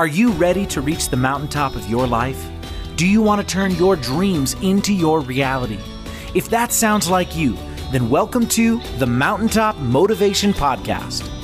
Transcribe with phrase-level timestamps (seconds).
[0.00, 2.48] Are you ready to reach the mountaintop of your life?
[2.96, 5.78] Do you want to turn your dreams into your reality?
[6.34, 7.52] If that sounds like you,
[7.92, 11.39] then welcome to the Mountaintop Motivation Podcast.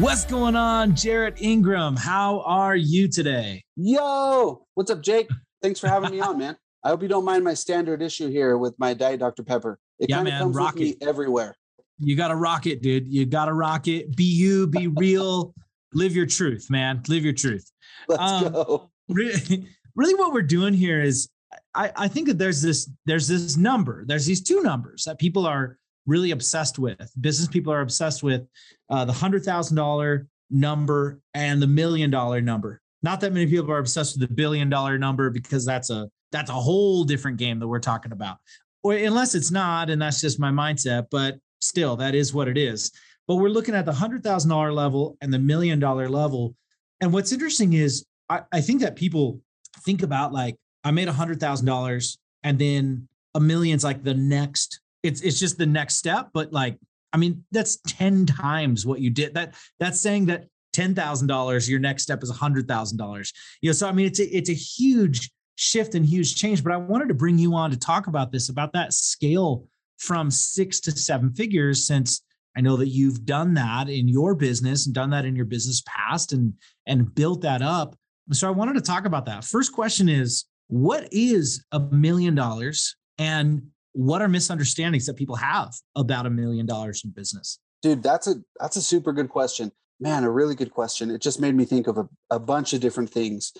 [0.00, 1.94] What's going on, Jarrett Ingram?
[1.96, 3.62] How are you today?
[3.76, 5.28] Yo, what's up, Jake?
[5.62, 6.56] Thanks for having me on, man.
[6.84, 9.42] I hope you don't mind my standard issue here with my Diet Dr.
[9.42, 9.78] Pepper.
[9.98, 11.06] It Yeah, kind of man, comes rock with me it.
[11.06, 11.54] everywhere.
[11.98, 13.06] You got to rock it, dude.
[13.12, 14.16] You got to rock it.
[14.16, 15.54] Be you, be real,
[15.92, 17.02] live your truth, man.
[17.08, 17.70] Live your truth.
[18.08, 18.90] Let's Um, go.
[19.08, 21.28] really, really what we're doing here is
[21.74, 25.46] I, I think that there's this there's this number there's these two numbers that people
[25.46, 25.76] are
[26.10, 27.10] really obsessed with.
[27.20, 28.46] Business people are obsessed with
[28.90, 32.80] uh, the hundred thousand dollar number and the million dollar number.
[33.02, 36.50] Not that many people are obsessed with the billion dollar number because that's a that's
[36.50, 38.38] a whole different game that we're talking about.
[38.82, 42.58] Or unless it's not and that's just my mindset but still that is what it
[42.58, 42.90] is.
[43.28, 46.56] But we're looking at the hundred thousand dollar level and the million dollar level.
[47.00, 49.40] And what's interesting is I, I think that people
[49.84, 54.14] think about like I made a hundred thousand dollars and then a million's like the
[54.14, 54.79] next.
[55.02, 56.78] It's it's just the next step, but like
[57.12, 59.34] I mean that's ten times what you did.
[59.34, 63.32] That that's saying that ten thousand dollars your next step is a hundred thousand dollars.
[63.62, 66.62] You know, so I mean it's a, it's a huge shift and huge change.
[66.62, 69.66] But I wanted to bring you on to talk about this about that scale
[69.98, 72.22] from six to seven figures since
[72.56, 75.82] I know that you've done that in your business and done that in your business
[75.86, 76.54] past and
[76.86, 77.96] and built that up.
[78.32, 79.44] So I wanted to talk about that.
[79.44, 83.62] First question is what is a million dollars and
[83.92, 87.58] what are misunderstandings that people have about a million dollars in business?
[87.82, 89.72] Dude, that's a that's a super good question.
[90.00, 91.10] Man, a really good question.
[91.10, 93.52] It just made me think of a, a bunch of different things.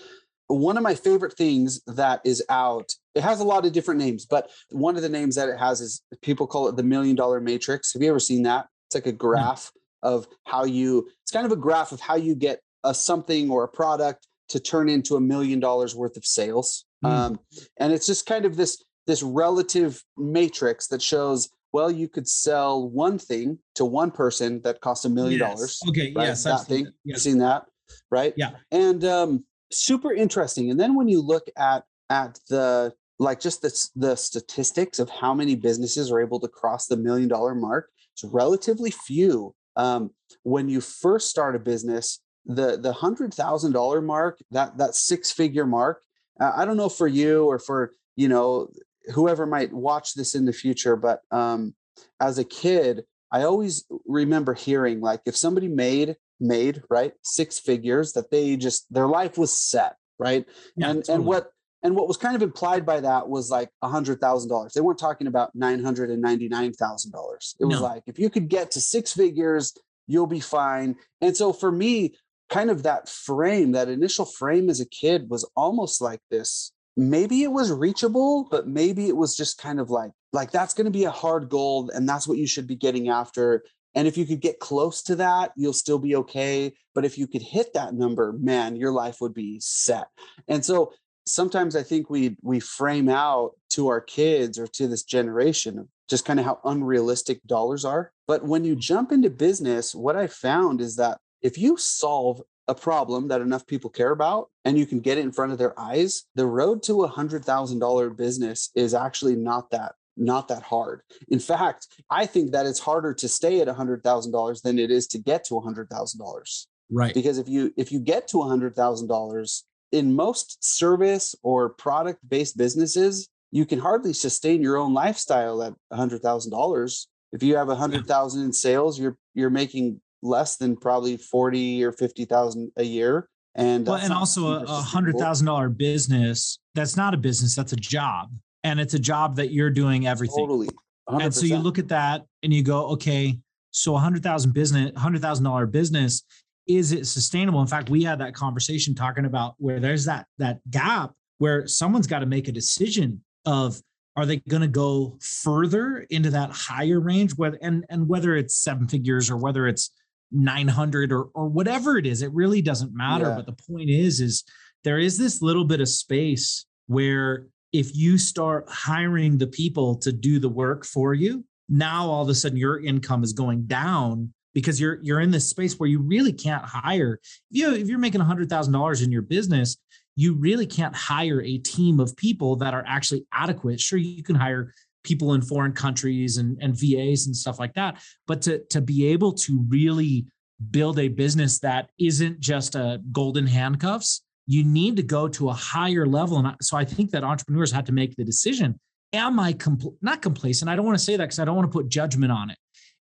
[0.47, 4.25] One of my favorite things that is out, it has a lot of different names,
[4.25, 7.39] but one of the names that it has is people call it the million dollar
[7.39, 7.93] matrix.
[7.93, 8.67] Have you ever seen that?
[8.87, 9.71] It's like a graph
[10.03, 13.63] of how you, it's kind of a graph of how you get a something or
[13.63, 16.85] a product to turn into a million dollars worth of sales.
[17.05, 17.09] Mm.
[17.09, 17.39] Um,
[17.77, 22.89] and it's just kind of this this relative matrix that shows well you could sell
[22.89, 26.11] one thing to one person that costs a million dollars Okay.
[26.15, 26.27] right?
[26.27, 26.45] Yes.
[26.45, 27.65] I've that seen thing you've seen that
[28.09, 28.51] right Yeah.
[28.71, 33.89] and um super interesting and then when you look at at the like just the,
[33.95, 38.23] the statistics of how many businesses are able to cross the million dollar mark it's
[38.23, 40.11] relatively few um,
[40.43, 45.31] when you first start a business the the hundred thousand dollar mark that that six
[45.31, 46.01] figure mark
[46.41, 48.67] uh, i don't know for you or for you know
[49.13, 51.73] whoever might watch this in the future but um
[52.19, 58.13] as a kid i always remember hearing like if somebody made made right six figures
[58.13, 60.45] that they just their life was set right
[60.75, 61.15] Yeah, and totally.
[61.15, 61.51] and what
[61.83, 64.81] and what was kind of implied by that was like a hundred thousand dollars they
[64.81, 67.83] weren't talking about nine hundred and ninety nine thousand dollars it was No.
[67.85, 69.73] like if you could get to six figures
[70.07, 72.15] you'll be fine and so for me
[72.49, 77.43] kind of that frame that initial frame as a kid was almost like this maybe
[77.43, 80.91] it was reachable but maybe it was just kind of like like that's going to
[80.91, 83.63] be a hard goal and that's what you should be getting after
[83.93, 87.27] and if you could get close to that you'll still be okay but if you
[87.27, 90.07] could hit that number man your life would be set.
[90.47, 90.91] And so
[91.25, 96.25] sometimes i think we we frame out to our kids or to this generation just
[96.25, 98.79] kind of how unrealistic dollars are but when you mm.
[98.79, 102.41] jump into business what i found is that if you solve
[102.71, 105.57] a problem that enough people care about and you can get it in front of
[105.57, 110.47] their eyes the road to a hundred thousand dollar business is actually not that not
[110.47, 111.01] that hard.
[111.27, 114.79] In fact i think that it's harder to stay at a hundred thousand dollars than
[114.79, 116.67] it is to get to a hundred thousand dollars.
[116.89, 117.13] Right.
[117.13, 121.59] because if you if you get to a hundred thousand dollars in most service or
[121.69, 127.07] product based businesses you can hardly sustain your own lifestyle at a hundred thousand dollars.
[127.33, 131.83] If you have a hundred thousand in sales you're you're making less than probably 40
[131.83, 134.83] or 50 thousand a year and Well, and also a, super a sustainable.
[134.83, 136.59] hundred thousand dollar business.
[136.75, 137.55] That's not a business.
[137.55, 138.29] That's a job,
[138.63, 140.37] and it's a job that you're doing everything.
[140.37, 140.69] totally
[141.09, 141.23] 100%.
[141.25, 143.37] And so you look at that and you go, okay,
[143.71, 146.23] so a hundred thousand business, hundred thousand dollar business,
[146.67, 147.61] is it sustainable?
[147.61, 152.07] In fact, we had that conversation talking about where there's that that gap where someone's
[152.07, 153.81] got to make a decision of
[154.15, 158.55] are they going to go further into that higher range, whether and and whether it's
[158.55, 159.89] seven figures or whether it's
[160.31, 163.29] 900 or or whatever it is, it really doesn't matter.
[163.29, 163.35] Yeah.
[163.35, 164.43] But the point is, is
[164.83, 170.11] there is this little bit of space where if you start hiring the people to
[170.11, 174.33] do the work for you, now all of a sudden your income is going down
[174.53, 177.19] because you're you're in this space where you really can't hire.
[177.23, 179.77] If you know, if you're making hundred thousand dollars in your business,
[180.15, 183.79] you really can't hire a team of people that are actually adequate.
[183.79, 184.73] Sure, you can hire
[185.03, 189.07] people in foreign countries and, and VAs and stuff like that, but to to be
[189.07, 190.25] able to really
[190.69, 195.53] build a business that isn't just a golden handcuffs, you need to go to a
[195.53, 196.37] higher level.
[196.37, 198.79] And so I think that entrepreneurs have to make the decision:
[199.13, 200.69] Am I compl- not complacent?
[200.69, 202.57] I don't want to say that because I don't want to put judgment on it.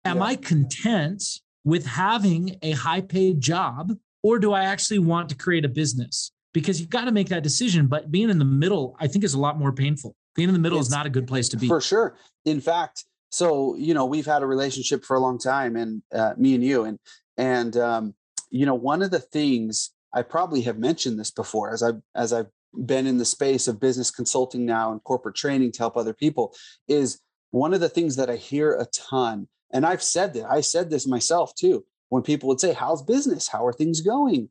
[0.04, 0.24] Am yeah.
[0.24, 1.22] I content
[1.64, 3.92] with having a high paid job,
[4.22, 6.32] or do I actually want to create a business?
[6.52, 7.86] Because you've got to make that decision.
[7.86, 10.14] But being in the middle, I think, is a lot more painful.
[10.34, 11.68] Being in the middle it's, is not a good place to be.
[11.68, 12.16] For sure.
[12.44, 16.34] In fact, so you know, we've had a relationship for a long time, and uh,
[16.36, 16.98] me and you, and
[17.36, 18.14] and um,
[18.50, 22.32] you know, one of the things I probably have mentioned this before, as I as
[22.32, 22.48] I've
[22.86, 26.54] been in the space of business consulting now and corporate training to help other people,
[26.88, 27.20] is
[27.50, 30.88] one of the things that I hear a ton and I've said that I said
[30.88, 31.84] this myself too.
[32.08, 33.48] When people would say, "How's business?
[33.48, 34.48] How are things going?"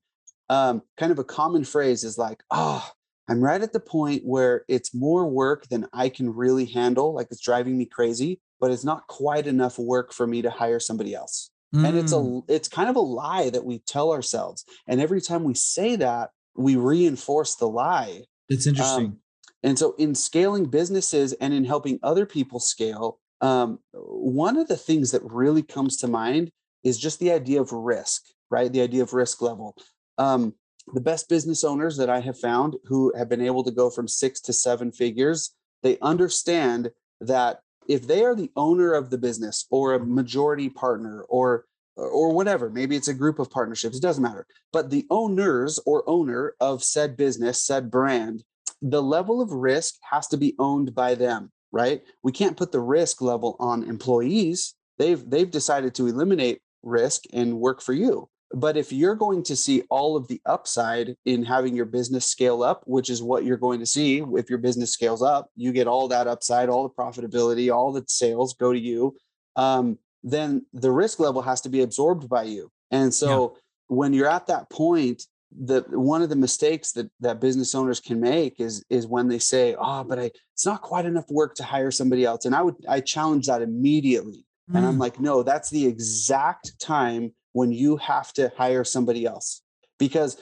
[0.49, 2.87] Um, kind of a common phrase is like, "Oh,
[3.29, 7.13] I'm right at the point where it's more work than I can really handle.
[7.13, 10.79] Like it's driving me crazy, but it's not quite enough work for me to hire
[10.79, 11.87] somebody else." Mm.
[11.87, 12.43] And it's a mm.
[12.47, 14.65] it's kind of a lie that we tell ourselves.
[14.87, 18.23] And every time we say that, we reinforce the lie.
[18.49, 19.05] It's interesting.
[19.05, 19.19] Um,
[19.63, 24.77] and so in scaling businesses and in helping other people scale, um, one of the
[24.77, 26.51] things that really comes to mind
[26.83, 28.71] is just the idea of risk, right?
[28.71, 29.75] The idea of risk level.
[30.17, 30.53] Um,
[30.93, 34.07] the best business owners that I have found who have been able to go from
[34.07, 36.91] six to seven figures, they understand
[37.21, 41.65] that if they are the owner of the business or a majority partner or
[41.95, 44.47] or whatever, maybe it's a group of partnerships, it doesn't matter.
[44.71, 48.43] But the owners or owner of said business, said brand,
[48.81, 52.03] the level of risk has to be owned by them right?
[52.21, 54.75] We can't put the risk level on employees.
[54.97, 58.29] They've they've decided to eliminate risk and work for you.
[58.53, 62.61] But if you're going to see all of the upside in having your business scale
[62.61, 65.87] up, which is what you're going to see if your business scales up, you get
[65.87, 69.15] all that upside, all the profitability, all the sales go to you.
[69.55, 72.71] Um, then the risk level has to be absorbed by you.
[72.91, 73.59] And so yeah.
[73.87, 75.23] when you're at that point,
[75.59, 79.37] the one of the mistakes that that business owners can make is is when they
[79.37, 82.61] say oh but i it's not quite enough work to hire somebody else and i
[82.63, 84.75] would i challenge that immediately mm.
[84.75, 85.01] and i'm mm.
[85.01, 89.61] like no that's the exact time when you have to hire somebody else
[89.97, 90.37] because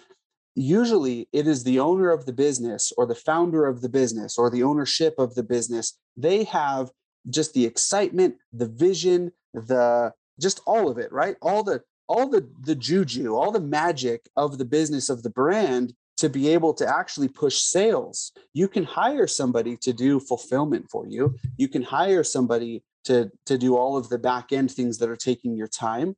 [0.55, 4.49] usually it is the owner of the business or the founder of the business or
[4.49, 6.91] the ownership of the business they have
[7.29, 11.81] just the excitement the vision the just all of it right all the
[12.11, 16.49] all the the juju, all the magic of the business of the brand to be
[16.49, 18.33] able to actually push sales.
[18.53, 21.35] You can hire somebody to do fulfillment for you.
[21.55, 25.15] You can hire somebody to to do all of the back end things that are
[25.15, 26.15] taking your time.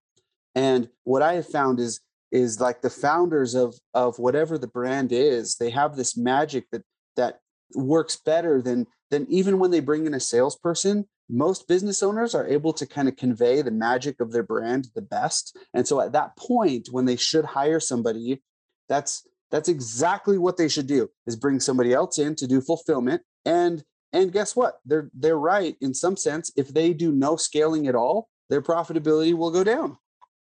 [0.56, 2.00] And what I have found is
[2.32, 6.84] is like the founders of of whatever the brand is, they have this magic that
[7.16, 7.40] that
[7.76, 12.48] works better than than even when they bring in a salesperson most business owners are
[12.48, 15.58] able to kind of convey the magic of their brand the best.
[15.74, 18.42] And so at that point when they should hire somebody
[18.90, 23.22] that's that's exactly what they should do is bring somebody else in to do fulfillment.
[23.46, 24.80] And and guess what?
[24.86, 26.52] They're they're right in some sense.
[26.56, 29.98] If they do no scaling at all their profitability will go down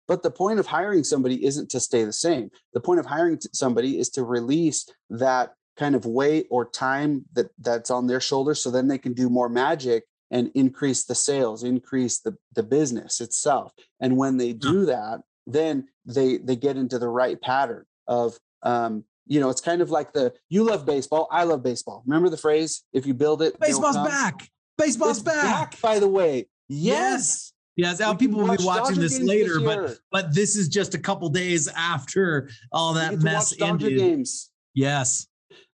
[0.08, 2.50] but the point of hiring somebody isn't to stay the same.
[2.74, 7.50] The point of hiring somebody is to release that kind of weight or time that
[7.58, 11.62] that's on their shoulders so then they can do more magic and increase the sales
[11.62, 13.72] increase the, the business itself.
[14.00, 19.04] And when they do that then they they get into the right pattern of um
[19.26, 22.02] you know it's kind of like the you love baseball i love baseball.
[22.06, 24.48] Remember the phrase if you build it baseball's back!
[24.78, 25.72] Baseball's back.
[25.72, 25.80] back.
[25.80, 26.48] by the way.
[26.68, 26.88] Yes!
[26.88, 30.94] Yes, now people will be watching Dodger this later, this but but this is just
[30.94, 33.98] a couple days after all that mess ended.
[33.98, 34.50] Games.
[34.74, 35.26] Yes.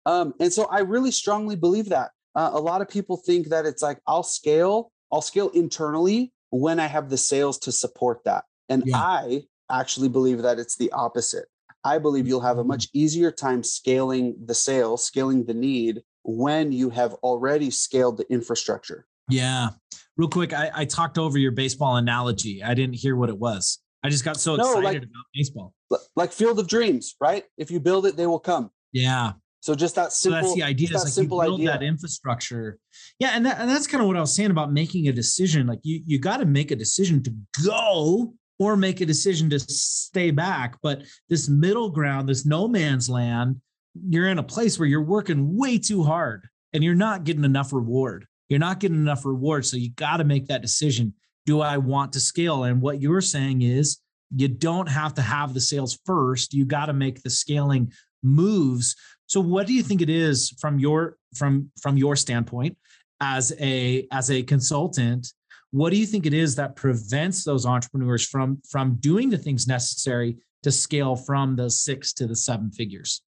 [0.05, 3.67] Um, and so I really strongly believe that uh, a lot of people think that
[3.67, 8.45] it's like I'll scale, I'll scale internally when I have the sales to support that.
[8.69, 8.97] And yeah.
[8.97, 11.47] I actually believe that it's the opposite.
[11.85, 16.73] I believe you'll have a much easier time scaling the sales, scaling the need when
[16.73, 19.07] you have already scaled the infrastructure.
[19.29, 19.71] Yeah.
[20.17, 22.63] Real quick, I, I talked over your baseball analogy.
[22.63, 23.81] I didn't hear what it was.
[24.03, 25.75] I just got so excited no, like, about baseball.
[26.15, 27.45] Like Field of Dreams, right?
[27.59, 28.71] If you build it, they will come.
[28.93, 29.33] Yeah.
[29.61, 30.41] So just that simple.
[30.41, 30.89] So that's the idea.
[30.89, 31.73] That like simple you build idea.
[31.73, 32.79] that infrastructure.
[33.19, 35.67] Yeah, and that, and that's kind of what I was saying about making a decision.
[35.67, 39.59] Like you you got to make a decision to go or make a decision to
[39.59, 40.79] stay back.
[40.83, 43.61] But this middle ground, this no man's land,
[44.09, 47.73] you're in a place where you're working way too hard and you're not getting enough
[47.73, 48.27] reward.
[48.49, 49.67] You're not getting enough reward.
[49.67, 51.15] So you got to make that decision.
[51.47, 52.65] Do I want to scale?
[52.65, 53.99] And what you're saying is
[54.35, 56.53] You don't have to have the sales first.
[56.53, 58.97] You got to make the scaling moves.
[59.27, 62.77] So what do you think it is from your from from your standpoint
[63.21, 65.33] as a as a consultant?
[65.71, 69.67] What do you think it is that prevents those entrepreneurs from from doing the things
[69.67, 73.23] necessary to scale from the 6 to the 7 figures?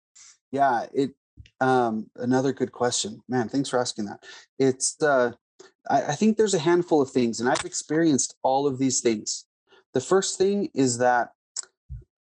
[0.51, 1.11] Yeah, it
[1.59, 3.21] um another good question.
[3.27, 4.23] Man, thanks for asking that.
[4.59, 5.31] It's uh
[5.89, 9.45] I, I think there's a handful of things and I've experienced all of these things
[9.93, 11.31] the first thing is that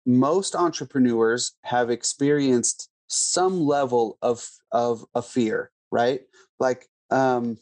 [0.06, 6.22] most entrepreneurs have experienced some level of of a fear, right?
[6.58, 7.58] Like um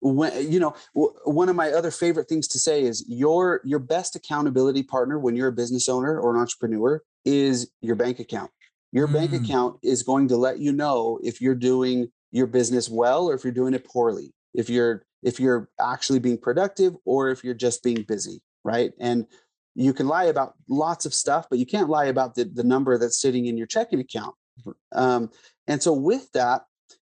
[0.00, 3.78] when you know w- one of my other favorite things to say is your your
[3.78, 8.50] best accountability partner when you're a business owner or an entrepreneur is your bank account.
[8.92, 9.14] Your mm.
[9.14, 13.34] bank account is going to let you know if you're doing your business well or
[13.34, 14.32] if you're doing it poorly.
[14.54, 18.92] If you're if you're actually being productive or if you're just being busy right?
[18.98, 19.26] And
[19.74, 22.98] you can lie about lots of stuff, but you can't lie about the, the number
[22.98, 24.34] that's sitting in your checking account.
[24.92, 25.30] Um,
[25.66, 26.62] and so, with that,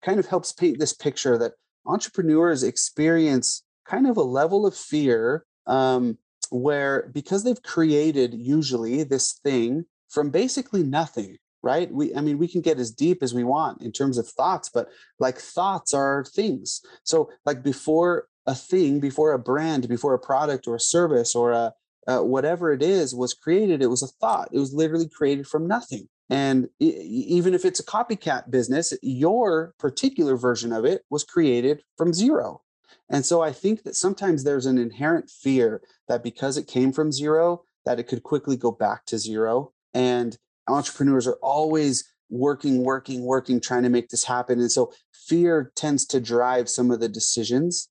[0.05, 1.53] kind of helps paint this picture that
[1.87, 6.17] entrepreneurs experience kind of a level of fear um,
[6.51, 11.91] where, because they've created usually this thing from basically nothing, right?
[11.93, 14.69] We, I mean, we can get as deep as we want in terms of thoughts,
[14.69, 14.89] but
[15.19, 16.81] like thoughts are things.
[17.05, 21.53] So, like before a thing before a brand before a product or a service or
[21.53, 21.73] a
[22.09, 25.69] uh, whatever it is was created it was a thought it was literally created from
[25.69, 31.83] nothing and even if it's a copycat business your particular version of it was created
[31.97, 32.61] from zero
[33.09, 37.13] and so i think that sometimes there's an inherent fear that because it came from
[37.13, 40.39] zero that it could quickly go back to zero and
[40.69, 46.07] entrepreneurs are always working working working trying to make this happen and so fear tends
[46.07, 47.89] to drive some of the decisions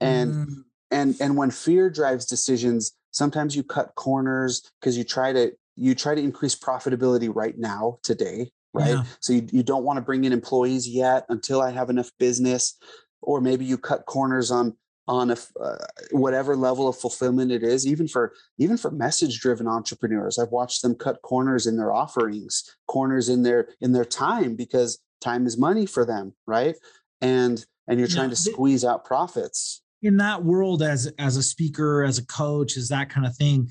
[0.00, 0.54] and mm.
[0.92, 5.94] and and when fear drives decisions sometimes you cut corners because you try to you
[5.94, 9.02] try to increase profitability right now today right yeah.
[9.18, 12.78] so you, you don't want to bring in employees yet until i have enough business
[13.22, 14.76] or maybe you cut corners on
[15.08, 15.76] on a uh,
[16.12, 20.38] whatever level of fulfillment it is even for even for message driven entrepreneurs.
[20.38, 24.98] I've watched them cut corners in their offerings corners in their in their time because
[25.20, 26.76] time is money for them right?
[27.20, 29.82] And and you're trying to squeeze out profits.
[30.02, 33.68] In that world as as a speaker as a coach as that kind of thing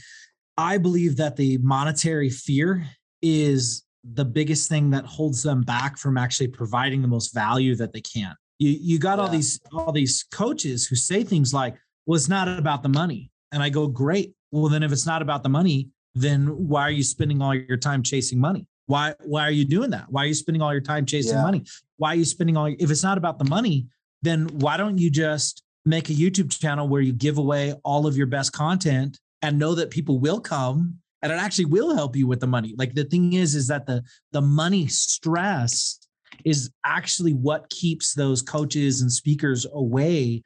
[0.59, 2.85] i believe that the monetary fear
[3.21, 7.93] is the biggest thing that holds them back from actually providing the most value that
[7.93, 9.23] they can you you got yeah.
[9.23, 11.75] all these all these coaches who say things like
[12.05, 15.21] well it's not about the money and i go great well then if it's not
[15.21, 19.41] about the money then why are you spending all your time chasing money why why
[19.41, 21.43] are you doing that why are you spending all your time chasing yeah.
[21.43, 21.63] money
[21.97, 23.87] why are you spending all your, if it's not about the money
[24.21, 28.17] then why don't you just make a YouTube channel where you give away all of
[28.17, 32.27] your best content and know that people will come and it actually will help you
[32.27, 32.75] with the money.
[32.77, 35.99] Like the thing is, is that the the money stress
[36.45, 40.43] is actually what keeps those coaches and speakers away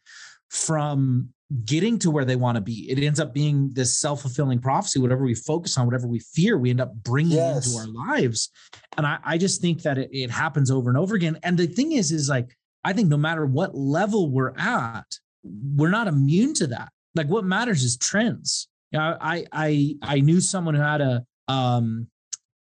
[0.50, 1.30] from
[1.66, 2.90] getting to where they want to be.
[2.90, 5.00] It ends up being this self-fulfilling prophecy.
[5.00, 7.68] Whatever we focus on, whatever we fear, we end up bringing yes.
[7.68, 8.50] into our lives.
[8.98, 11.38] And I, I just think that it, it happens over and over again.
[11.44, 15.06] And the thing is, is like, I think no matter what level we're at,
[15.44, 16.90] we're not immune to that.
[17.16, 18.68] Like what matters is trends.
[18.92, 22.08] You know, I I I knew someone who had a um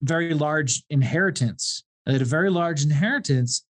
[0.01, 1.83] very large inheritance.
[2.07, 3.63] They had a very large inheritance,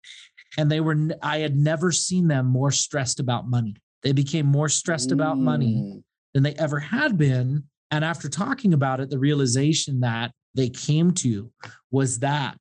[0.57, 3.75] and they were I had never seen them more stressed about money.
[4.03, 6.03] They became more stressed about money mm.
[6.33, 7.65] than they ever had been.
[7.91, 11.51] And after talking about it, the realization that they came to
[11.91, 12.57] was that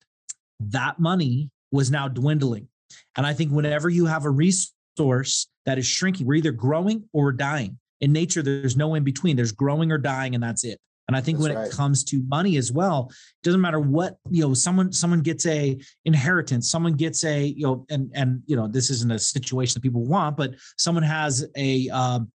[0.59, 2.69] that money was now dwindling.
[3.17, 6.27] And I think whenever you have a resource that is shrinking.
[6.27, 7.79] We're either growing or dying.
[8.01, 9.37] In nature, there's no in between.
[9.37, 10.79] There's growing or dying, and that's it.
[11.09, 11.69] And I think that's when right.
[11.69, 14.55] it comes to money as well, it doesn't matter what you know.
[14.55, 16.71] Someone someone gets a inheritance.
[16.71, 20.05] Someone gets a you know, and and you know, this isn't a situation that people
[20.05, 22.31] want, but someone has a um,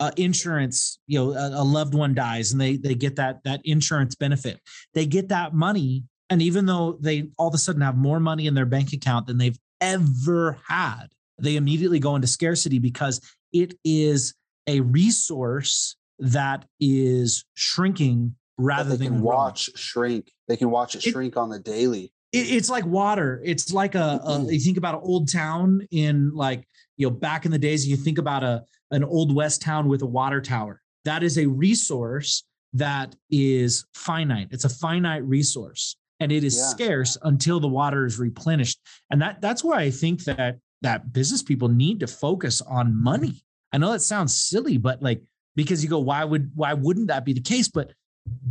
[0.00, 0.98] uh, insurance.
[1.06, 4.60] You know, a, a loved one dies, and they they get that that insurance benefit.
[4.94, 8.46] They get that money, and even though they all of a sudden have more money
[8.46, 11.08] in their bank account than they've ever had,
[11.38, 13.20] they immediately go into scarcity because
[13.52, 14.34] it is
[14.66, 20.32] a resource that is shrinking rather than watch shrink.
[20.48, 22.12] They can watch it, it shrink on the daily.
[22.32, 23.40] It, it's like water.
[23.44, 27.44] It's like a, a you think about an old town in like you know back
[27.44, 27.86] in the days.
[27.86, 30.80] You think about a an old west town with a water tower.
[31.04, 34.48] That is a resource that is finite.
[34.50, 36.68] It's a finite resource and it is yeah.
[36.68, 38.80] scarce until the water is replenished.
[39.10, 43.44] And that that's why I think that that business people need to focus on money.
[43.72, 45.22] I know that sounds silly, but like
[45.56, 47.68] because you go, why would why wouldn't that be the case?
[47.68, 47.92] But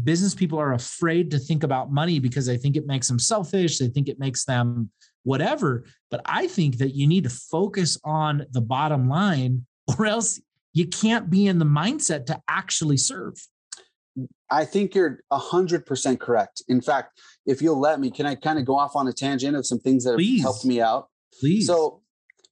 [0.04, 3.78] business people are afraid to think about money because they think it makes them selfish.
[3.78, 4.90] They think it makes them
[5.24, 5.86] whatever.
[6.12, 9.66] But I think that you need to focus on the bottom line,
[9.98, 10.42] or else
[10.74, 13.36] you can't be in the mindset to actually serve.
[14.50, 16.64] I think you're 100% correct.
[16.68, 19.56] In fact, if you'll let me, can I kind of go off on a tangent
[19.56, 20.42] of some things that Please.
[20.42, 21.10] have helped me out?
[21.40, 21.68] Please.
[21.68, 22.02] So,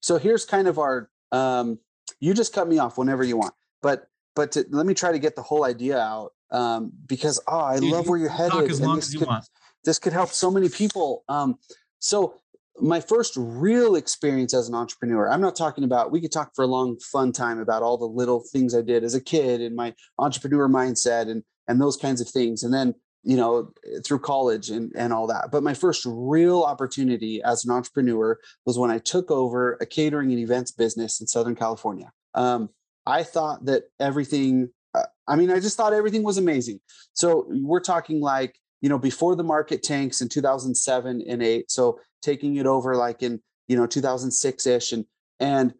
[0.01, 1.79] so here's kind of our, um,
[2.19, 5.19] you just cut me off whenever you want, but, but to, let me try to
[5.19, 8.69] get the whole idea out um, because, oh, I Dude, love where you're headed.
[8.69, 9.45] As long as you could, want.
[9.83, 11.23] This could help so many people.
[11.27, 11.57] Um,
[11.99, 12.35] so
[12.79, 16.63] my first real experience as an entrepreneur i'm not talking about we could talk for
[16.63, 19.75] a long fun time about all the little things i did as a kid and
[19.75, 23.71] my entrepreneur mindset and and those kinds of things and then you know
[24.03, 28.77] through college and and all that but my first real opportunity as an entrepreneur was
[28.77, 32.69] when i took over a catering and events business in southern california um,
[33.05, 36.79] i thought that everything uh, i mean i just thought everything was amazing
[37.13, 41.99] so we're talking like you know before the market tanks in 2007 and 8 so
[42.21, 45.05] taking it over like in you know 2006ish and
[45.39, 45.73] and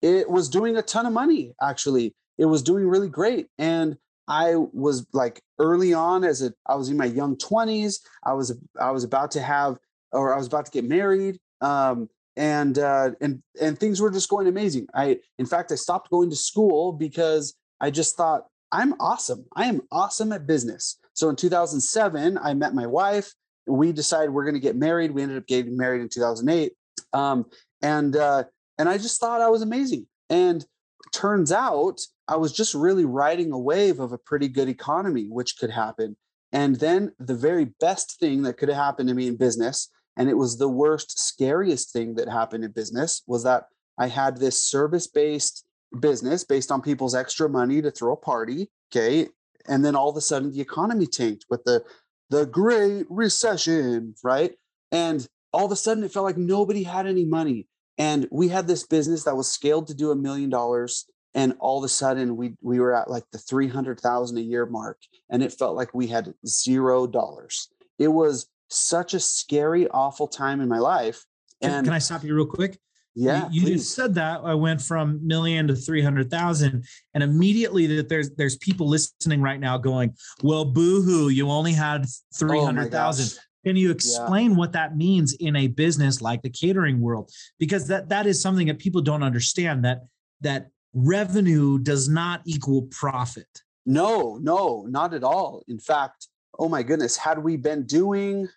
[0.00, 3.96] it was doing a ton of money actually it was doing really great and
[4.28, 8.00] I was like early on as a I was in my young 20s.
[8.24, 9.78] I was I was about to have
[10.12, 11.38] or I was about to get married.
[11.60, 14.86] Um, and uh, and and things were just going amazing.
[14.94, 19.44] I in fact I stopped going to school because I just thought I'm awesome.
[19.54, 20.98] I am awesome at business.
[21.14, 23.32] So in 2007, I met my wife.
[23.66, 25.10] We decided we're going to get married.
[25.10, 26.72] We ended up getting married in 2008.
[27.12, 27.44] Um,
[27.82, 28.44] and uh,
[28.78, 30.06] and I just thought I was amazing.
[30.30, 30.64] And
[31.12, 35.58] turns out I was just really riding a wave of a pretty good economy, which
[35.58, 36.16] could happen.
[36.52, 40.28] And then the very best thing that could have happened to me in business, and
[40.28, 43.64] it was the worst, scariest thing that happened in business, was that
[43.98, 45.64] I had this service based
[46.00, 48.70] business based on people's extra money to throw a party.
[48.90, 49.28] Okay.
[49.68, 51.84] And then all of a sudden the economy tanked with the
[52.30, 54.52] the great recession, right?
[54.90, 57.68] And all of a sudden it felt like nobody had any money.
[57.98, 61.06] And we had this business that was scaled to do a million dollars.
[61.34, 64.98] And all of a sudden we we were at like the 300,000 a year mark.
[65.30, 67.68] And it felt like we had zero dollars.
[67.98, 71.24] It was such a scary, awful time in my life.
[71.60, 72.78] And can, can I stop you real quick?
[73.14, 77.22] Yeah, you, you just said that I went from million to three hundred thousand, and
[77.22, 82.08] immediately that there's there's people listening right now going, "Well, boohoo, you only had oh
[82.34, 83.38] three hundred thousand.
[83.38, 84.56] Oh can you explain yeah.
[84.56, 87.30] what that means in a business like the catering world?
[87.58, 90.00] Because that that is something that people don't understand that
[90.40, 93.46] that revenue does not equal profit.
[93.86, 95.62] No, no, not at all.
[95.68, 98.48] In fact, oh my goodness, had we been doing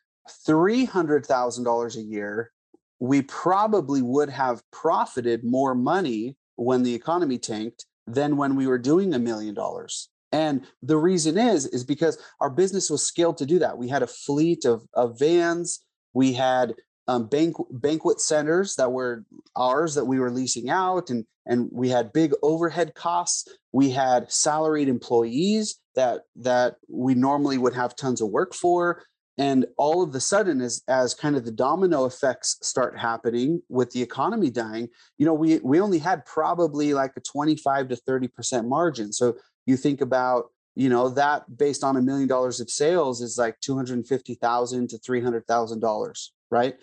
[0.47, 2.51] $300,000 a year,
[2.99, 8.77] we probably would have profited more money when the economy tanked than when we were
[8.77, 10.09] doing a million dollars.
[10.31, 13.77] And the reason is, is because our business was scaled to do that.
[13.77, 15.83] We had a fleet of, of vans.
[16.13, 16.75] We had
[17.07, 19.23] um, bank, banquet centers that were
[19.55, 23.47] ours that we were leasing out, and and we had big overhead costs.
[23.71, 29.03] We had salaried employees that that we normally would have tons of work for.
[29.37, 33.91] And all of the sudden, as as kind of the domino effects start happening with
[33.91, 38.27] the economy dying, you know, we we only had probably like a 25 to 30
[38.29, 39.11] percent margin.
[39.11, 43.37] So you think about you know that based on a million dollars of sales is
[43.37, 46.75] like 250,000 to 300,000 dollars right?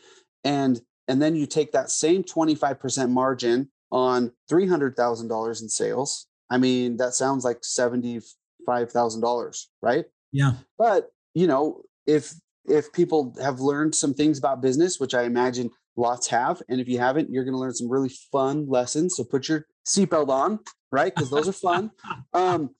[0.44, 6.28] And and then you take that same 25% margin on $300,000 in sales.
[6.50, 10.04] I mean that sounds like $75,000 right?
[10.32, 10.52] Yeah.
[10.78, 12.34] But you know if
[12.66, 16.88] if people have learned some things about business which i imagine lots have and if
[16.88, 20.58] you haven't you're going to learn some really fun lessons so put your seatbelt on
[20.92, 21.12] right?
[21.12, 21.90] Because those are fun.
[22.34, 22.70] Um,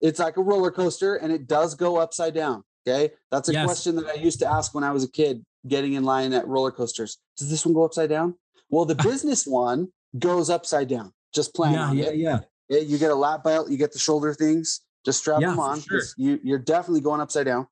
[0.00, 2.62] it's like a roller coaster and it does go upside down.
[2.88, 3.12] Okay.
[3.30, 3.66] That's a yes.
[3.66, 6.46] question that I used to ask when I was a kid getting in line at
[6.48, 7.18] roller coasters.
[7.36, 8.36] Does this one go upside down?
[8.70, 9.88] Well, the business one
[10.18, 11.12] goes upside down.
[11.34, 12.38] Just plan yeah, yeah.
[12.68, 12.78] Yeah.
[12.78, 15.80] You get a lap belt, you get the shoulder things, just strap yeah, them on.
[15.80, 16.00] Sure.
[16.16, 17.66] You, you're definitely going upside down.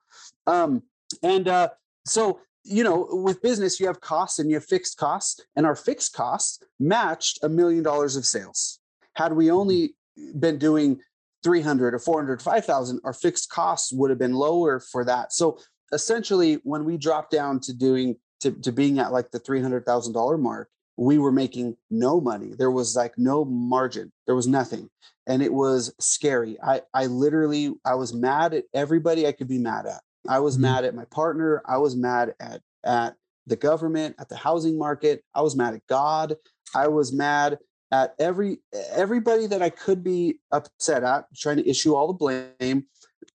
[0.47, 0.83] Um,
[1.23, 1.69] and uh,
[2.07, 5.75] so you know, with business, you have costs and you have fixed costs, and our
[5.75, 8.81] fixed costs matched a million dollars of sales.
[9.15, 9.95] Had we only
[10.39, 11.01] been doing
[11.45, 15.33] 300 or 400, 5,000, our fixed costs would have been lower for that.
[15.33, 15.59] So
[15.93, 20.69] essentially, when we dropped down to doing to, to being at like the $300,000 mark,
[20.97, 22.53] we were making no money.
[22.57, 24.13] There was like no margin.
[24.27, 24.89] There was nothing.
[25.27, 26.57] And it was scary.
[26.63, 30.01] I, I literally, I was mad at everybody I could be mad at.
[30.29, 30.63] I was mm-hmm.
[30.63, 31.63] mad at my partner.
[31.67, 33.15] I was mad at, at
[33.47, 35.25] the government, at the housing market.
[35.35, 36.37] I was mad at God.
[36.75, 37.59] I was mad
[37.91, 38.61] at every
[38.91, 42.85] everybody that I could be upset at, trying to issue all the blame,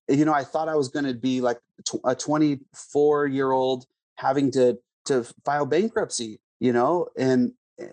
[0.08, 1.58] you know, I thought I was going to be like
[2.04, 7.86] a 24 year old having to to file bankruptcy, you know, and eh,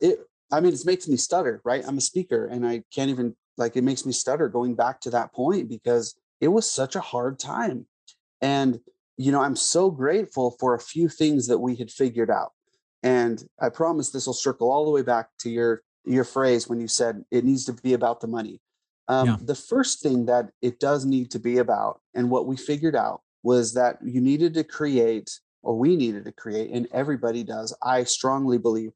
[0.00, 0.18] it.
[0.50, 1.84] I mean, it makes me stutter, right?
[1.86, 5.10] I'm a speaker, and I can't even like it makes me stutter going back to
[5.10, 7.86] that point because it was such a hard time,
[8.40, 8.80] and
[9.18, 12.52] you know, I'm so grateful for a few things that we had figured out.
[13.02, 16.80] And I promise this will circle all the way back to your your phrase when
[16.80, 18.60] you said it needs to be about the money.
[19.08, 19.36] Um, yeah.
[19.42, 23.22] The first thing that it does need to be about, and what we figured out
[23.42, 25.30] was that you needed to create,
[25.62, 28.92] or we needed to create, and everybody does, I strongly believe,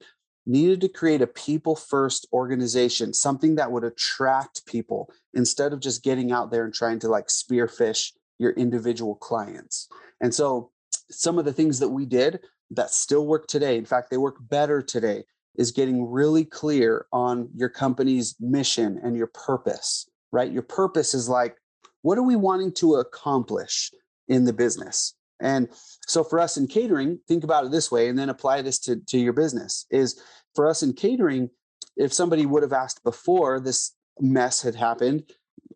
[0.47, 6.03] needed to create a people first organization, something that would attract people instead of just
[6.03, 9.89] getting out there and trying to like spearfish your individual clients.
[10.21, 10.71] And so
[11.11, 14.37] some of the things that we did that still work today, in fact, they work
[14.41, 15.25] better today,
[15.57, 20.51] is getting really clear on your company's mission and your purpose, right?
[20.51, 21.57] Your purpose is like,
[22.01, 23.91] what are we wanting to accomplish
[24.29, 25.15] in the business?
[25.41, 25.69] And
[26.07, 28.97] so for us in catering, think about it this way and then apply this to,
[28.97, 30.23] to your business is
[30.55, 31.51] for us in catering,
[31.97, 35.25] if somebody would have asked before this mess had happened,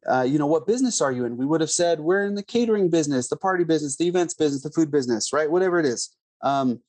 [0.09, 1.37] uh, you know, what business are you in?
[1.37, 4.63] We would have said, we're in the catering business, the party business, the events business,
[4.63, 5.51] the food business, right?
[5.51, 6.15] Whatever it is.
[6.43, 6.81] Um,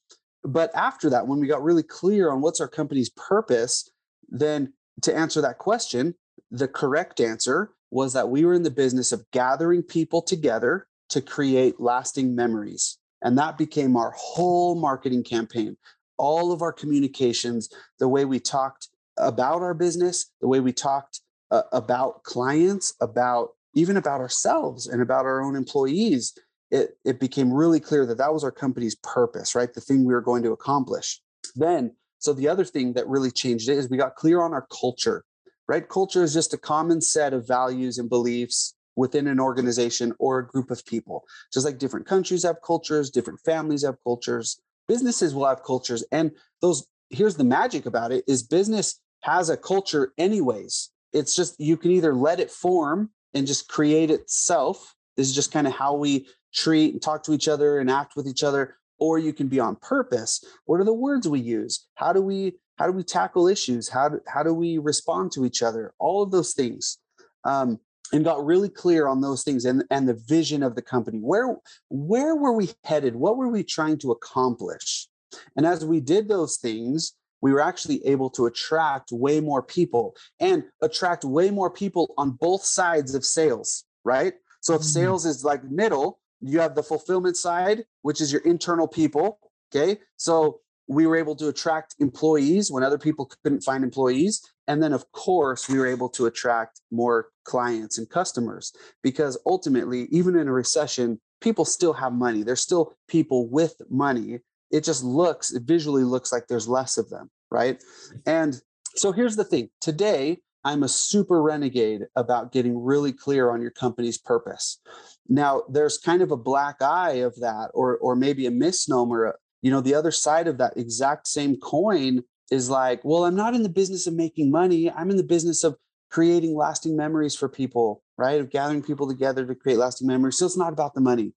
[0.43, 3.89] but after that, when we got really clear on what's our company's purpose,
[4.29, 6.15] then to answer that question,
[6.51, 11.21] the correct answer was that we were in the business of gathering people together to
[11.21, 12.97] create lasting memories.
[13.21, 15.77] And that became our whole marketing campaign.
[16.17, 21.21] All of our communications, the way we talked about our business, the way we talked
[21.51, 26.33] uh, about clients, about even about ourselves and about our own employees,
[26.71, 29.73] it, it became really clear that that was our company's purpose, right?
[29.73, 31.21] The thing we were going to accomplish.
[31.55, 34.67] Then, so the other thing that really changed it is we got clear on our
[34.81, 35.23] culture,
[35.67, 35.87] right?
[35.87, 40.47] Culture is just a common set of values and beliefs within an organization or a
[40.47, 41.23] group of people.
[41.53, 46.03] Just like different countries have cultures, different families have cultures, businesses will have cultures.
[46.11, 46.31] And
[46.61, 50.89] those, here's the magic about it is business has a culture anyways.
[51.13, 54.95] It's just you can either let it form and just create itself.
[55.15, 58.15] This is just kind of how we treat and talk to each other and act
[58.15, 60.43] with each other or you can be on purpose.
[60.65, 61.87] What are the words we use?
[61.95, 63.89] How do we how do we tackle issues?
[63.89, 65.93] How do, how do we respond to each other?
[65.97, 66.99] All of those things
[67.43, 67.79] um,
[68.13, 71.19] and got really clear on those things and, and the vision of the company.
[71.19, 71.57] Where
[71.89, 73.15] where were we headed?
[73.15, 75.07] What were we trying to accomplish?
[75.55, 80.15] And as we did those things we were actually able to attract way more people
[80.39, 84.87] and attract way more people on both sides of sales right so if mm-hmm.
[84.87, 89.39] sales is like middle you have the fulfillment side, which is your internal people.
[89.73, 89.99] Okay.
[90.15, 94.41] So we were able to attract employees when other people couldn't find employees.
[94.67, 98.73] And then, of course, we were able to attract more clients and customers
[99.03, 102.43] because ultimately, even in a recession, people still have money.
[102.43, 104.39] There's still people with money.
[104.71, 107.29] It just looks, it visually looks like there's less of them.
[107.49, 107.81] Right.
[108.25, 108.59] And
[108.95, 113.71] so here's the thing today, I'm a super renegade about getting really clear on your
[113.71, 114.81] company's purpose.
[115.29, 119.27] Now, there's kind of a black eye of that, or or maybe a misnomer.
[119.27, 123.35] Uh, you know, the other side of that exact same coin is like, well, I'm
[123.35, 124.91] not in the business of making money.
[124.91, 125.77] I'm in the business of
[126.09, 128.39] creating lasting memories for people, right?
[128.39, 130.37] Of gathering people together to create lasting memories.
[130.37, 131.33] So it's not about the money.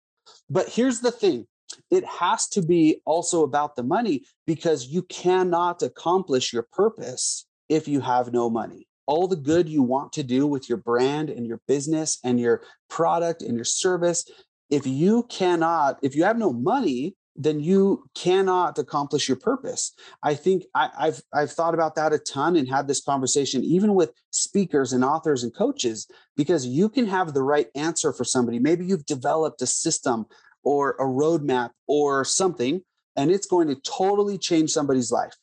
[0.49, 1.47] But here's the thing
[1.91, 7.87] it has to be also about the money because you cannot accomplish your purpose if
[7.89, 8.87] you have no money.
[9.07, 12.63] All the good you want to do with your brand and your business and your
[12.89, 14.25] product and your service
[14.71, 19.93] if you cannot if you have no money then you cannot accomplish your purpose.
[20.23, 23.95] I think I, have i've thought about that a ton and had this conversation even
[23.95, 26.07] with speakers and authors and coaches
[26.37, 28.59] because you can have the right answer for somebody.
[28.59, 30.27] Maybe you've developed a system
[30.63, 32.83] or a roadmap or something
[33.17, 35.35] and it's going to totally change somebody's life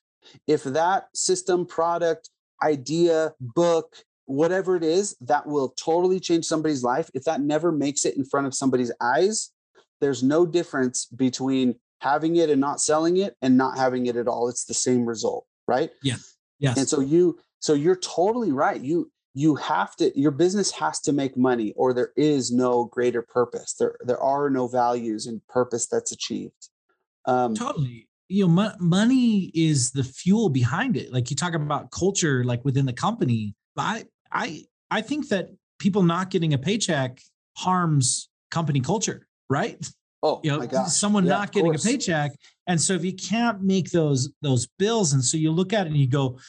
[0.47, 2.30] if that system product
[2.63, 8.06] idea, book, whatever it is that will totally change somebody's life, if that never makes
[8.06, 9.51] it in front of somebody's eyes,
[10.01, 14.27] there's no difference between having it and not selling it and not having it at
[14.27, 14.49] all.
[14.49, 15.91] It's the same result, right?
[16.03, 16.17] Yeah.
[16.60, 16.77] Yes.
[16.77, 18.80] And so you so you're totally right.
[18.80, 23.21] You you have to your business has to make money or there is no greater
[23.21, 23.76] purpose.
[23.80, 26.69] There there are no values and purpose that's achieved.
[27.26, 28.08] Um, totally.
[28.30, 31.13] You know mo- money is the fuel behind it.
[31.13, 36.02] Like you talk about culture like within the company i i i think that people
[36.02, 37.21] not getting a paycheck
[37.56, 39.88] harms company culture right?
[40.23, 42.32] Oh you know someone yeah, not getting a paycheck
[42.65, 45.91] and so if you can't make those those bills and so you look at it
[45.91, 46.39] and you go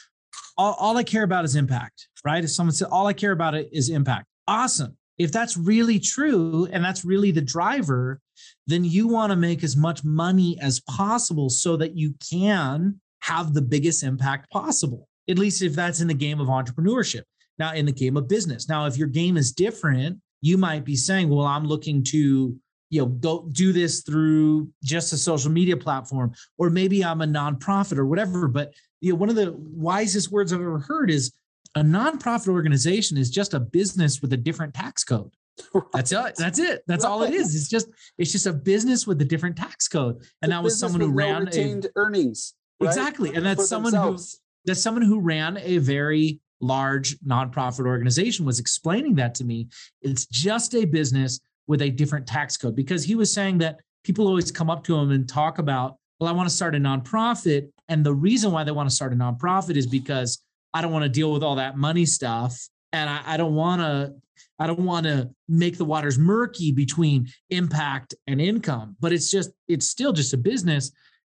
[0.58, 3.54] all, all i care about is impact right if someone said all i care about
[3.54, 8.20] it is impact awesome if that's really true and that's really the driver,
[8.66, 13.52] then you want to make as much money as possible so that you can have
[13.52, 15.08] the biggest impact possible.
[15.28, 17.22] At least if that's in the game of entrepreneurship.
[17.58, 18.68] Now, in the game of business.
[18.68, 22.56] Now, if your game is different, you might be saying, well, I'm looking to
[22.90, 27.26] you know go do this through just a social media platform or maybe i'm a
[27.26, 31.32] nonprofit or whatever but you know one of the wisest words i've ever heard is
[31.74, 35.30] a nonprofit organization is just a business with a different tax code
[35.92, 37.10] that's it that's it that's right.
[37.10, 40.52] all it is it's just it's just a business with a different tax code and
[40.52, 42.86] that was someone who ran retained a, earnings right?
[42.86, 44.34] exactly and that's someone themselves.
[44.34, 49.66] who that's someone who ran a very large nonprofit organization was explaining that to me
[50.00, 54.26] it's just a business with a different tax code because he was saying that people
[54.26, 57.68] always come up to him and talk about, well, I want to start a nonprofit.
[57.88, 60.42] And the reason why they want to start a nonprofit is because
[60.74, 62.68] I don't want to deal with all that money stuff.
[62.92, 64.14] And I, I don't want to,
[64.58, 69.50] I don't want to make the waters murky between impact and income, but it's just,
[69.68, 70.90] it's still just a business.